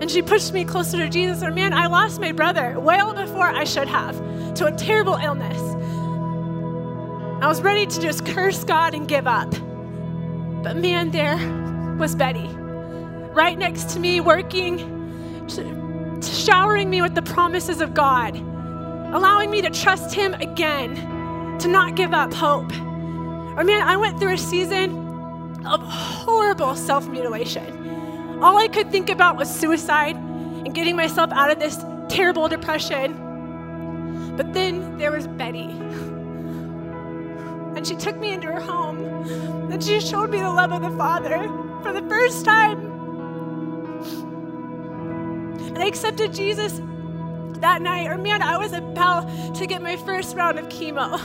And 0.00 0.10
she 0.10 0.22
pushed 0.22 0.52
me 0.52 0.64
closer 0.64 0.98
to 0.98 1.08
Jesus. 1.08 1.42
Or 1.42 1.50
man, 1.50 1.72
I 1.72 1.86
lost 1.86 2.20
my 2.20 2.32
brother 2.32 2.78
well 2.78 3.14
before 3.14 3.46
I 3.46 3.64
should 3.64 3.88
have 3.88 4.14
to 4.56 4.66
a 4.66 4.72
terrible 4.72 5.14
illness. 5.14 5.60
I 7.42 7.48
was 7.48 7.60
ready 7.60 7.86
to 7.86 8.00
just 8.00 8.24
curse 8.24 8.64
God 8.64 8.94
and 8.94 9.06
give 9.06 9.26
up. 9.26 9.50
But 10.62 10.76
man, 10.76 11.10
there 11.10 11.36
was 11.98 12.14
Betty, 12.14 12.48
right 12.48 13.56
next 13.58 13.90
to 13.90 14.00
me, 14.00 14.20
working, 14.20 14.78
showering 16.22 16.90
me 16.90 17.02
with 17.02 17.14
the 17.14 17.22
promises 17.22 17.80
of 17.80 17.94
God, 17.94 18.36
allowing 18.36 19.50
me 19.50 19.60
to 19.62 19.70
trust 19.70 20.14
Him 20.14 20.34
again, 20.34 21.58
to 21.58 21.68
not 21.68 21.94
give 21.94 22.12
up 22.14 22.32
hope. 22.32 22.72
Or 22.72 23.64
man, 23.64 23.82
I 23.82 23.96
went 23.96 24.18
through 24.18 24.34
a 24.34 24.38
season 24.38 25.64
of 25.66 25.80
horrible 25.82 26.74
self 26.74 27.06
mutilation. 27.06 27.86
All 28.42 28.58
I 28.58 28.68
could 28.68 28.90
think 28.90 29.10
about 29.10 29.36
was 29.36 29.48
suicide 29.48 30.16
and 30.16 30.74
getting 30.74 30.96
myself 30.96 31.30
out 31.32 31.50
of 31.50 31.58
this 31.58 31.78
terrible 32.08 32.48
depression. 32.48 34.34
But 34.36 34.52
then 34.52 34.98
there 34.98 35.12
was 35.12 35.26
Betty 35.26 35.70
and 37.76 37.86
she 37.86 37.94
took 37.94 38.16
me 38.16 38.32
into 38.32 38.46
her 38.46 38.60
home. 38.60 39.04
And 39.70 39.84
she 39.84 40.00
showed 40.00 40.30
me 40.30 40.38
the 40.38 40.48
love 40.48 40.72
of 40.72 40.80
the 40.80 40.96
Father 40.96 41.42
for 41.82 41.92
the 41.92 42.00
first 42.08 42.44
time. 42.44 42.78
And 45.58 45.78
I 45.78 45.86
accepted 45.86 46.32
Jesus 46.32 46.80
that 47.60 47.82
night. 47.82 48.06
Or 48.06 48.16
man, 48.16 48.40
I 48.40 48.56
was 48.56 48.72
about 48.72 49.54
to 49.56 49.66
get 49.66 49.82
my 49.82 49.96
first 49.98 50.34
round 50.34 50.58
of 50.58 50.70
chemo. 50.70 51.20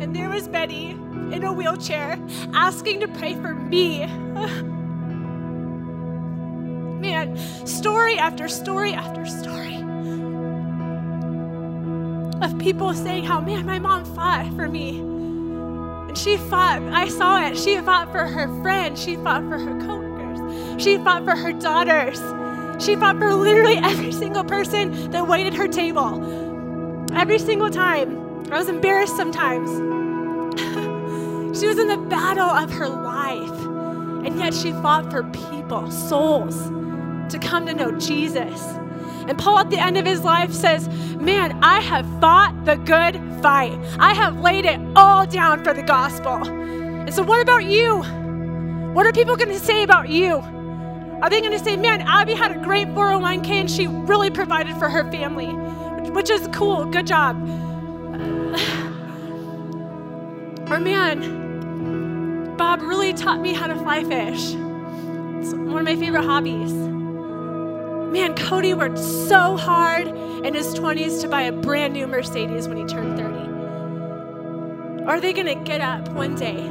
And 0.00 0.14
there 0.14 0.30
was 0.30 0.48
Betty 0.48 0.90
in 0.90 1.44
a 1.44 1.52
wheelchair 1.52 2.18
asking 2.54 3.00
to 3.00 3.08
pray 3.08 3.34
for 3.34 3.54
me. 3.54 4.06
Man, 7.00 7.36
story 7.66 8.18
after 8.18 8.48
story 8.48 8.92
after 8.92 9.24
story 9.26 9.76
of 12.42 12.58
people 12.58 12.94
saying 12.94 13.24
how, 13.24 13.40
man, 13.40 13.66
my 13.66 13.78
mom 13.78 14.04
fought 14.14 14.46
for 14.54 14.68
me. 14.68 14.98
And 14.98 16.16
she 16.16 16.36
fought, 16.36 16.82
I 16.82 17.08
saw 17.08 17.46
it. 17.46 17.58
She 17.58 17.76
fought 17.78 18.10
for 18.12 18.26
her 18.26 18.62
friends, 18.62 19.02
she 19.02 19.16
fought 19.16 19.42
for 19.48 19.58
her 19.58 19.80
coworkers, 19.80 20.82
she 20.82 20.98
fought 20.98 21.24
for 21.24 21.36
her 21.36 21.52
daughters. 21.52 22.20
She 22.82 22.94
fought 22.94 23.18
for 23.18 23.34
literally 23.34 23.76
every 23.82 24.12
single 24.12 24.44
person 24.44 25.10
that 25.10 25.26
waited 25.26 25.54
her 25.54 25.66
table. 25.66 27.06
Every 27.12 27.38
single 27.38 27.70
time. 27.70 28.27
I 28.50 28.58
was 28.58 28.68
embarrassed 28.68 29.16
sometimes. 29.16 29.68
she 31.58 31.66
was 31.66 31.78
in 31.78 31.88
the 31.88 31.98
battle 32.08 32.48
of 32.48 32.70
her 32.70 32.88
life. 32.88 33.66
And 34.24 34.38
yet 34.38 34.54
she 34.54 34.72
fought 34.72 35.10
for 35.10 35.22
people, 35.24 35.90
souls, 35.90 36.68
to 37.30 37.38
come 37.38 37.66
to 37.66 37.74
know 37.74 37.92
Jesus. 37.98 38.62
And 39.28 39.38
Paul, 39.38 39.58
at 39.58 39.70
the 39.70 39.78
end 39.78 39.98
of 39.98 40.06
his 40.06 40.22
life, 40.22 40.52
says, 40.52 40.88
Man, 41.18 41.62
I 41.62 41.80
have 41.80 42.06
fought 42.20 42.64
the 42.64 42.76
good 42.76 43.20
fight. 43.42 43.78
I 43.98 44.14
have 44.14 44.40
laid 44.40 44.64
it 44.64 44.80
all 44.96 45.26
down 45.26 45.62
for 45.62 45.74
the 45.74 45.82
gospel. 45.82 46.42
And 46.42 47.12
so, 47.12 47.22
what 47.22 47.40
about 47.42 47.64
you? 47.64 48.02
What 48.94 49.06
are 49.06 49.12
people 49.12 49.36
going 49.36 49.50
to 49.50 49.60
say 49.60 49.82
about 49.82 50.08
you? 50.08 50.36
Are 51.20 51.28
they 51.28 51.40
going 51.40 51.52
to 51.52 51.58
say, 51.58 51.76
Man, 51.76 52.00
Abby 52.00 52.32
had 52.32 52.56
a 52.56 52.58
great 52.60 52.88
401k 52.88 53.48
and 53.50 53.70
she 53.70 53.86
really 53.86 54.30
provided 54.30 54.74
for 54.78 54.88
her 54.88 55.10
family, 55.10 55.48
which 56.12 56.30
is 56.30 56.48
cool, 56.52 56.86
good 56.86 57.06
job. 57.06 57.36
or, 60.70 60.80
Man, 60.80 62.56
Bob 62.56 62.82
really 62.82 63.12
taught 63.12 63.40
me 63.40 63.54
how 63.54 63.68
to 63.68 63.76
fly 63.76 64.02
fish. 64.02 64.54
It's 65.38 65.54
one 65.54 65.78
of 65.78 65.84
my 65.84 65.96
favorite 65.96 66.24
hobbies. 66.24 66.72
Man, 66.72 68.34
Cody 68.34 68.74
worked 68.74 68.98
so 68.98 69.56
hard 69.56 70.08
in 70.08 70.54
his 70.54 70.74
20s 70.74 71.20
to 71.20 71.28
buy 71.28 71.42
a 71.42 71.52
brand 71.52 71.92
new 71.92 72.06
Mercedes 72.06 72.66
when 72.66 72.76
he 72.76 72.84
turned 72.84 73.16
30. 73.16 75.04
Are 75.04 75.20
they 75.20 75.32
going 75.32 75.46
to 75.46 75.64
get 75.64 75.80
up 75.80 76.08
one 76.10 76.34
day 76.34 76.66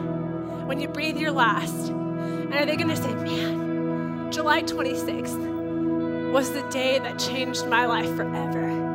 when 0.66 0.80
you 0.80 0.88
breathe 0.88 1.18
your 1.18 1.32
last? 1.32 1.90
And 1.90 2.54
are 2.54 2.66
they 2.66 2.76
going 2.76 2.90
to 2.90 2.98
say, 2.98 3.14
man, 3.14 4.32
July 4.32 4.64
26th 4.64 6.32
was 6.32 6.52
the 6.52 6.62
day 6.70 7.00
that 7.00 7.18
changed 7.18 7.68
my 7.68 7.86
life 7.86 8.14
forever? 8.16 8.87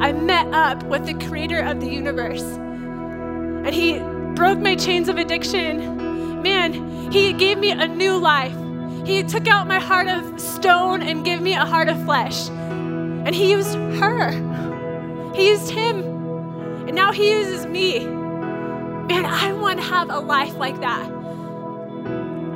I 0.00 0.12
met 0.12 0.52
up 0.54 0.82
with 0.84 1.04
the 1.04 1.14
creator 1.26 1.60
of 1.60 1.80
the 1.80 1.88
universe, 1.88 2.42
and 2.42 3.74
he 3.74 3.98
broke 4.34 4.58
my 4.58 4.74
chains 4.74 5.08
of 5.08 5.18
addiction. 5.18 6.42
Man, 6.42 7.12
he 7.12 7.34
gave 7.34 7.58
me 7.58 7.70
a 7.70 7.86
new 7.86 8.16
life. 8.16 8.56
He 9.06 9.22
took 9.22 9.46
out 9.46 9.66
my 9.66 9.78
heart 9.78 10.08
of 10.08 10.40
stone 10.40 11.02
and 11.02 11.24
gave 11.24 11.42
me 11.42 11.54
a 11.54 11.66
heart 11.66 11.88
of 11.88 12.02
flesh. 12.04 12.48
And 12.48 13.34
He 13.34 13.50
used 13.50 13.74
her. 13.74 14.30
He 15.34 15.48
used 15.48 15.70
him, 15.70 16.00
and 16.86 16.94
now 16.94 17.12
he 17.12 17.30
uses 17.30 17.66
me. 17.66 18.04
Man, 18.04 19.24
I 19.26 19.52
want 19.52 19.78
to 19.78 19.84
have 19.84 20.10
a 20.10 20.18
life 20.18 20.56
like 20.56 20.80
that. 20.80 21.04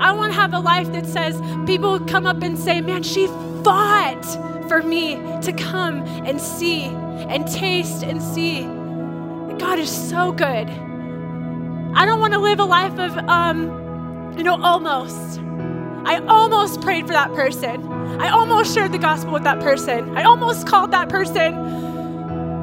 I 0.01 0.13
want 0.13 0.33
to 0.33 0.39
have 0.39 0.53
a 0.55 0.59
life 0.59 0.91
that 0.93 1.07
says 1.07 1.41
people 1.67 2.01
come 2.01 2.27
up 2.27 2.43
and 2.43 2.59
say, 2.59 2.81
Man, 2.81 3.03
she 3.03 3.27
fought 3.63 4.25
for 4.69 4.83
me 4.83 5.17
to 5.43 5.53
come 5.53 6.03
and 6.27 6.41
see 6.41 6.87
and 7.29 7.47
taste 7.47 8.03
and 8.03 8.23
see 8.23 8.63
that 8.63 9.59
God 9.59 9.79
is 9.79 9.91
so 9.91 10.33
good. 10.33 10.69
I 11.97 12.07
don't 12.07 12.21
want 12.21 12.33
to 12.33 12.41
live 12.41 12.59
a 12.59 12.65
life 12.65 12.99
of, 12.99 13.17
um, 13.29 14.35
you 14.37 14.43
know, 14.43 14.61
almost. 14.61 15.41
I 16.05 16.19
almost 16.27 16.81
prayed 16.81 17.07
for 17.07 17.13
that 17.13 17.33
person. 17.35 17.87
I 18.21 18.31
almost 18.31 18.75
shared 18.75 18.93
the 18.93 18.99
gospel 18.99 19.33
with 19.33 19.45
that 19.45 19.61
person. 19.61 20.17
I 20.17 20.25
almost 20.25 20.67
called 20.67 20.91
that 20.91 21.09
person, 21.09 21.55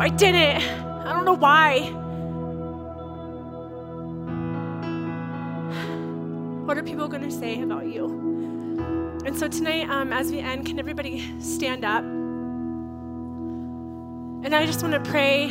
I 0.01 0.09
didn't. 0.09 0.61
I 0.61 1.13
don't 1.13 1.25
know 1.25 1.33
why. 1.33 1.91
What 6.65 6.77
are 6.77 6.83
people 6.83 7.07
going 7.07 7.23
to 7.23 7.31
say 7.31 7.61
about 7.61 7.87
you? 7.87 8.05
And 9.25 9.37
so 9.37 9.47
tonight, 9.47 9.89
um, 9.89 10.11
as 10.11 10.31
we 10.31 10.39
end, 10.39 10.65
can 10.65 10.79
everybody 10.79 11.39
stand 11.39 11.85
up? 11.85 12.20
And 14.43 14.55
I 14.55 14.65
just 14.65 14.81
want 14.81 14.93
to 14.93 15.09
pray 15.09 15.45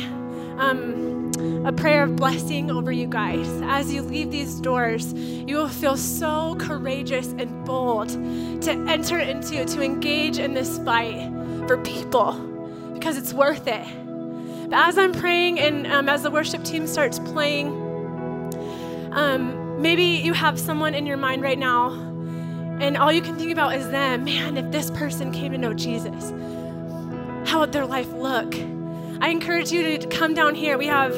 um, 0.57 1.31
a 1.65 1.71
prayer 1.71 2.03
of 2.03 2.15
blessing 2.15 2.69
over 2.69 2.91
you 2.91 3.07
guys. 3.07 3.47
As 3.63 3.93
you 3.93 4.01
leave 4.01 4.31
these 4.31 4.59
doors, 4.59 5.13
you 5.13 5.55
will 5.57 5.69
feel 5.69 5.97
so 5.97 6.55
courageous 6.59 7.27
and 7.37 7.65
bold 7.65 8.09
to 8.09 8.71
enter 8.87 9.19
into, 9.19 9.65
to 9.65 9.81
engage 9.81 10.39
in 10.39 10.53
this 10.53 10.77
fight 10.79 11.31
for 11.67 11.77
people 11.77 12.33
because 12.93 13.17
it's 13.17 13.33
worth 13.33 13.67
it. 13.67 13.85
But 14.69 14.87
as 14.87 14.97
I'm 14.97 15.13
praying 15.13 15.59
and 15.59 15.87
um, 15.87 16.09
as 16.09 16.23
the 16.23 16.31
worship 16.31 16.63
team 16.63 16.87
starts 16.87 17.19
playing, 17.19 17.67
um, 19.11 19.61
Maybe 19.81 20.03
you 20.03 20.33
have 20.33 20.59
someone 20.59 20.93
in 20.93 21.07
your 21.07 21.17
mind 21.17 21.41
right 21.41 21.57
now, 21.57 21.89
and 22.79 22.95
all 22.95 23.11
you 23.11 23.23
can 23.23 23.35
think 23.35 23.51
about 23.51 23.73
is 23.73 23.89
them. 23.89 24.25
Man, 24.25 24.55
if 24.55 24.71
this 24.71 24.91
person 24.91 25.31
came 25.31 25.53
to 25.53 25.57
know 25.57 25.73
Jesus, 25.73 26.29
how 27.49 27.61
would 27.61 27.71
their 27.71 27.87
life 27.87 28.11
look? 28.13 28.53
I 29.21 29.29
encourage 29.29 29.71
you 29.71 29.99
to 29.99 30.07
come 30.07 30.33
down 30.33 30.55
here. 30.55 30.79
We 30.79 30.87
have 30.87 31.13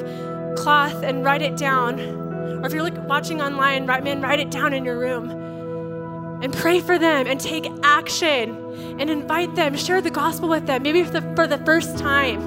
cloth 0.57 1.03
and 1.03 1.23
write 1.23 1.41
it 1.41 1.55
down. 1.55 2.01
Or 2.01 2.65
if 2.65 2.73
you're 2.73 2.91
watching 3.05 3.41
online, 3.41 3.87
write, 3.87 4.03
man, 4.03 4.21
write 4.21 4.41
it 4.41 4.51
down 4.51 4.73
in 4.73 4.83
your 4.83 4.99
room 4.99 5.29
and 6.43 6.51
pray 6.51 6.81
for 6.81 6.99
them 6.99 7.27
and 7.27 7.39
take 7.39 7.65
action 7.81 8.99
and 8.99 9.09
invite 9.09 9.55
them, 9.55 9.77
share 9.77 10.01
the 10.01 10.11
gospel 10.11 10.49
with 10.49 10.67
them, 10.67 10.83
maybe 10.83 11.01
for 11.03 11.11
the, 11.11 11.21
for 11.35 11.47
the 11.47 11.57
first 11.59 11.97
time. 11.97 12.41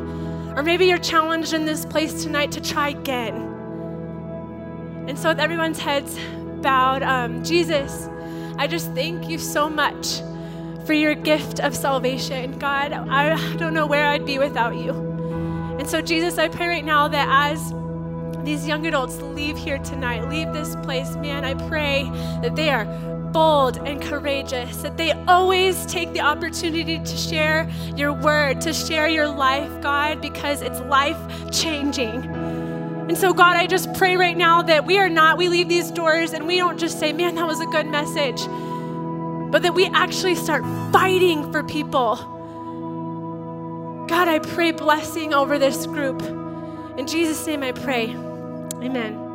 Or 0.55 0.63
maybe 0.63 0.85
you're 0.85 0.99
challenged 0.99 1.55
in 1.55 1.65
this 1.65 1.87
place 1.87 2.23
tonight 2.23 2.53
to 2.53 2.61
try 2.61 2.91
again. 2.91 3.35
And 5.09 5.19
so, 5.19 5.31
with 5.31 5.41
everyone's 5.41 5.79
heads 5.79 6.19
bowed, 6.61 7.03
um, 7.03 7.43
Jesus, 7.43 8.09
I 8.59 8.67
just 8.67 8.93
thank 8.93 9.29
you 9.29 9.39
so 9.39 9.71
much 9.71 10.21
for 10.85 10.93
your 10.93 11.15
gift 11.15 11.61
of 11.61 11.75
salvation. 11.75 12.59
God, 12.59 12.93
I 12.93 13.57
don't 13.57 13.73
know 13.73 13.87
where 13.87 14.07
I'd 14.07 14.27
be 14.27 14.39
without 14.39 14.77
you. 14.77 15.16
And 15.79 15.89
so, 15.89 16.01
Jesus, 16.01 16.39
I 16.39 16.49
pray 16.49 16.69
right 16.69 16.85
now 16.85 17.09
that 17.09 17.29
as 17.29 17.73
these 18.45 18.67
young 18.67 18.87
adults 18.87 19.17
leave 19.17 19.59
here 19.59 19.79
tonight, 19.79 20.29
leave 20.29 20.53
this 20.53 20.77
place, 20.77 21.17
man, 21.17 21.45
I 21.45 21.55
pray 21.69 22.05
that 22.43 22.57
they 22.57 22.71
are 22.71 22.85
bold 23.33 23.77
and 23.79 24.01
courageous, 24.01 24.79
that 24.79 24.97
they 24.97 25.13
always 25.27 25.85
take 25.87 26.13
the 26.13 26.21
opportunity 26.21 26.99
to 26.99 27.17
share 27.17 27.69
your 27.97 28.13
word, 28.13 28.61
to 28.63 28.73
share 28.73 29.09
your 29.09 29.29
life, 29.29 29.71
God, 29.83 30.23
because 30.23 30.63
it's 30.63 30.81
life 30.81 31.19
changing. 31.51 32.25
And 32.25 33.19
so, 33.19 33.35
God, 33.35 33.57
I 33.57 33.67
just 33.67 33.93
pray 33.95 34.17
right 34.17 34.37
now 34.37 34.63
that 34.63 34.87
we 34.87 34.99
are 34.99 35.09
not, 35.11 35.37
we 35.37 35.49
leave 35.49 35.69
these 35.69 35.91
doors 35.91 36.33
and 36.33 36.47
we 36.47 36.57
don't 36.57 36.79
just 36.79 36.99
say, 36.99 37.13
man, 37.13 37.35
that 37.35 37.47
was 37.47 37.61
a 37.61 37.67
good 37.67 37.87
message, 37.87 38.47
but 39.53 39.63
that 39.63 39.75
we 39.75 39.87
actually 39.87 40.35
start 40.35 40.65
fighting 40.93 41.53
for 41.53 41.63
people. 41.63 42.36
God, 44.07 44.29
I 44.29 44.39
pray 44.39 44.71
blessing 44.71 45.35
over 45.35 45.59
this 45.59 45.87
group. 45.87 46.23
In 46.97 47.07
Jesus' 47.07 47.45
name 47.47 47.63
I 47.63 47.73
pray. 47.73 48.11
Amen. 48.83 49.26